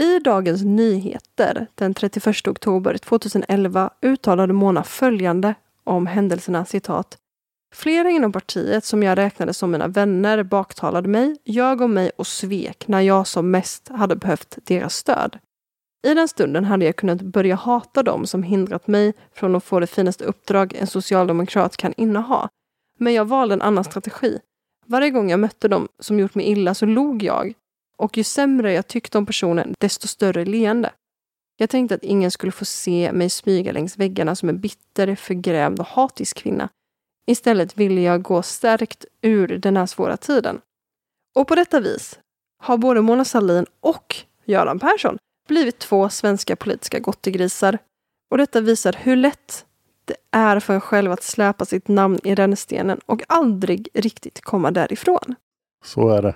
I 0.00 0.18
Dagens 0.18 0.62
Nyheter 0.62 1.66
den 1.74 1.94
31 1.94 2.48
oktober 2.48 2.98
2011 2.98 3.90
uttalade 4.02 4.52
Mona 4.52 4.84
följande 4.84 5.54
om 5.84 6.06
händelserna 6.06 6.64
citat. 6.64 7.18
Flera 7.74 8.10
inom 8.10 8.32
partiet 8.32 8.84
som 8.84 9.02
jag 9.02 9.18
räknade 9.18 9.54
som 9.54 9.70
mina 9.70 9.88
vänner 9.88 10.42
baktalade 10.42 11.08
mig, 11.08 11.36
jag 11.44 11.80
om 11.80 11.94
mig 11.94 12.10
och 12.16 12.26
svek 12.26 12.88
när 12.88 13.00
jag 13.00 13.26
som 13.26 13.50
mest 13.50 13.88
hade 13.88 14.16
behövt 14.16 14.58
deras 14.64 14.94
stöd. 14.94 15.38
I 16.06 16.14
den 16.14 16.28
stunden 16.28 16.64
hade 16.64 16.84
jag 16.84 16.96
kunnat 16.96 17.22
börja 17.22 17.54
hata 17.54 18.02
dem 18.02 18.26
som 18.26 18.42
hindrat 18.42 18.86
mig 18.86 19.12
från 19.34 19.56
att 19.56 19.64
få 19.64 19.80
det 19.80 19.86
finaste 19.86 20.24
uppdrag 20.24 20.74
en 20.74 20.86
socialdemokrat 20.86 21.76
kan 21.76 21.94
inneha. 21.96 22.48
Men 22.98 23.14
jag 23.14 23.24
valde 23.24 23.54
en 23.54 23.62
annan 23.62 23.84
strategi. 23.84 24.38
Varje 24.86 25.10
gång 25.10 25.30
jag 25.30 25.40
mötte 25.40 25.68
dem 25.68 25.88
som 25.98 26.20
gjort 26.20 26.34
mig 26.34 26.46
illa 26.46 26.74
så 26.74 26.86
log 26.86 27.22
jag. 27.22 27.52
Och 27.96 28.16
ju 28.16 28.24
sämre 28.24 28.72
jag 28.72 28.86
tyckte 28.86 29.18
om 29.18 29.26
personen, 29.26 29.74
desto 29.80 30.08
större 30.08 30.44
leende. 30.44 30.90
Jag 31.56 31.70
tänkte 31.70 31.94
att 31.94 32.04
ingen 32.04 32.30
skulle 32.30 32.52
få 32.52 32.64
se 32.64 33.12
mig 33.12 33.30
smyga 33.30 33.72
längs 33.72 33.96
väggarna 33.96 34.36
som 34.36 34.48
en 34.48 34.60
bitter, 34.60 35.14
förgrämd 35.14 35.80
och 35.80 35.86
hatisk 35.86 36.36
kvinna. 36.36 36.68
Istället 37.26 37.78
ville 37.78 38.00
jag 38.00 38.22
gå 38.22 38.42
stärkt 38.42 39.04
ur 39.22 39.48
den 39.58 39.76
här 39.76 39.86
svåra 39.86 40.16
tiden. 40.16 40.60
Och 41.34 41.48
på 41.48 41.54
detta 41.54 41.80
vis 41.80 42.18
har 42.62 42.78
både 42.78 43.02
Mona 43.02 43.24
Sahlin 43.24 43.66
och 43.80 44.16
Göran 44.44 44.78
Persson 44.78 45.18
blivit 45.48 45.78
två 45.78 46.08
svenska 46.08 46.56
politiska 46.56 46.98
gottegrisar. 46.98 47.78
Och 48.30 48.38
detta 48.38 48.60
visar 48.60 48.92
hur 48.92 49.16
lätt 49.16 49.66
det 50.04 50.16
är 50.30 50.60
för 50.60 50.74
en 50.74 50.80
själv 50.80 51.12
att 51.12 51.22
släpa 51.22 51.64
sitt 51.64 51.88
namn 51.88 52.18
i 52.24 52.34
rännstenen 52.34 53.00
och 53.06 53.22
aldrig 53.28 53.88
riktigt 53.94 54.40
komma 54.40 54.70
därifrån. 54.70 55.34
så 55.84 56.08
är 56.08 56.22
det. 56.22 56.34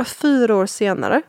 Bara 0.00 0.04
fyra 0.04 0.54
år 0.56 0.66
senare, 0.66 1.22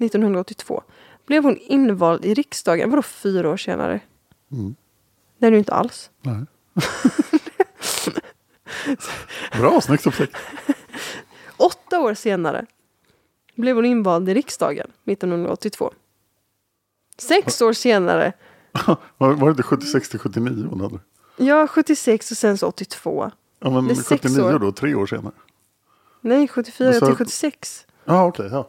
1982, 0.00 0.82
blev 1.26 1.44
hon 1.44 1.56
invald 1.56 2.24
i 2.24 2.34
riksdagen. 2.34 2.90
Vadå 2.90 3.02
fyra 3.02 3.50
år 3.50 3.56
senare? 3.56 4.00
Mm. 4.52 4.74
Det 5.38 5.46
är 5.46 5.50
det 5.50 5.54
ju 5.54 5.58
inte 5.58 5.72
alls. 5.72 6.10
Nej. 6.22 6.44
Bra, 9.60 9.80
snyggt 9.80 10.06
upptäckt. 10.06 10.36
Åtta 11.56 12.00
år 12.00 12.14
senare 12.14 12.66
blev 13.54 13.76
hon 13.76 13.84
invald 13.84 14.28
i 14.28 14.34
riksdagen 14.34 14.90
1982. 15.04 15.92
Sex 17.18 17.62
år 17.62 17.72
senare, 17.72 18.32
Var, 19.18 19.32
var 19.32 19.46
det 19.46 19.50
inte 19.50 19.62
76 19.62 20.08
till 20.08 20.18
79 20.18 20.66
hon 20.70 20.80
hade? 20.80 20.98
ja 21.36 21.66
76 21.66 22.30
och 22.30 22.36
sen 22.36 22.58
så 22.58 22.66
82. 22.66 23.30
Ja, 23.60 23.70
men 23.70 23.86
Det 23.86 23.92
är 23.92 23.94
sex 23.94 24.22
79 24.22 24.42
år. 24.42 24.58
då, 24.58 24.72
tre 24.72 24.94
år 24.94 25.06
senare. 25.06 25.32
Nej, 26.20 26.48
74 26.48 26.86
Vad 26.86 26.94
sa 26.94 27.06
till 27.06 27.14
du? 27.14 27.16
76. 27.16 27.85
Ja, 28.06 28.24
okej, 28.24 28.48
ja. 28.50 28.68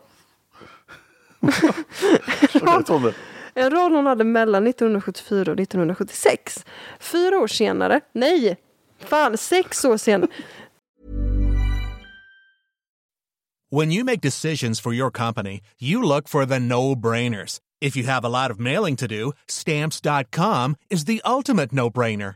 Okej, 2.61 2.83
Tommy. 2.85 3.13
En 3.53 3.71
roll 3.71 3.95
hon 3.95 4.05
hade 4.05 4.23
mellan 4.23 4.67
1974 4.67 5.51
och 5.51 5.59
1976. 5.59 6.65
Fyra 6.99 7.39
år 7.39 7.47
senare, 7.47 8.01
nej, 8.13 8.57
fan 8.99 9.38
sex 9.38 9.85
år 9.85 9.97
senare. 9.97 10.29
When 13.69 13.91
you 13.91 14.03
make 14.03 14.21
decisions 14.21 14.79
for 14.79 14.93
your 14.93 15.11
company, 15.11 15.61
you 15.77 16.01
look 16.01 16.29
for 16.29 16.45
the 16.45 16.59
no 16.59 16.95
brainers. 16.95 17.59
If 17.81 17.97
you 17.97 18.05
have 18.05 18.23
a 18.25 18.29
lot 18.29 18.51
of 18.51 18.59
mailing 18.59 18.95
to 18.95 19.07
do, 19.07 19.33
stamps.com 19.47 20.75
is 20.89 21.05
the 21.05 21.21
ultimate 21.25 21.75
no 21.75 21.89
brainer. 21.89 22.35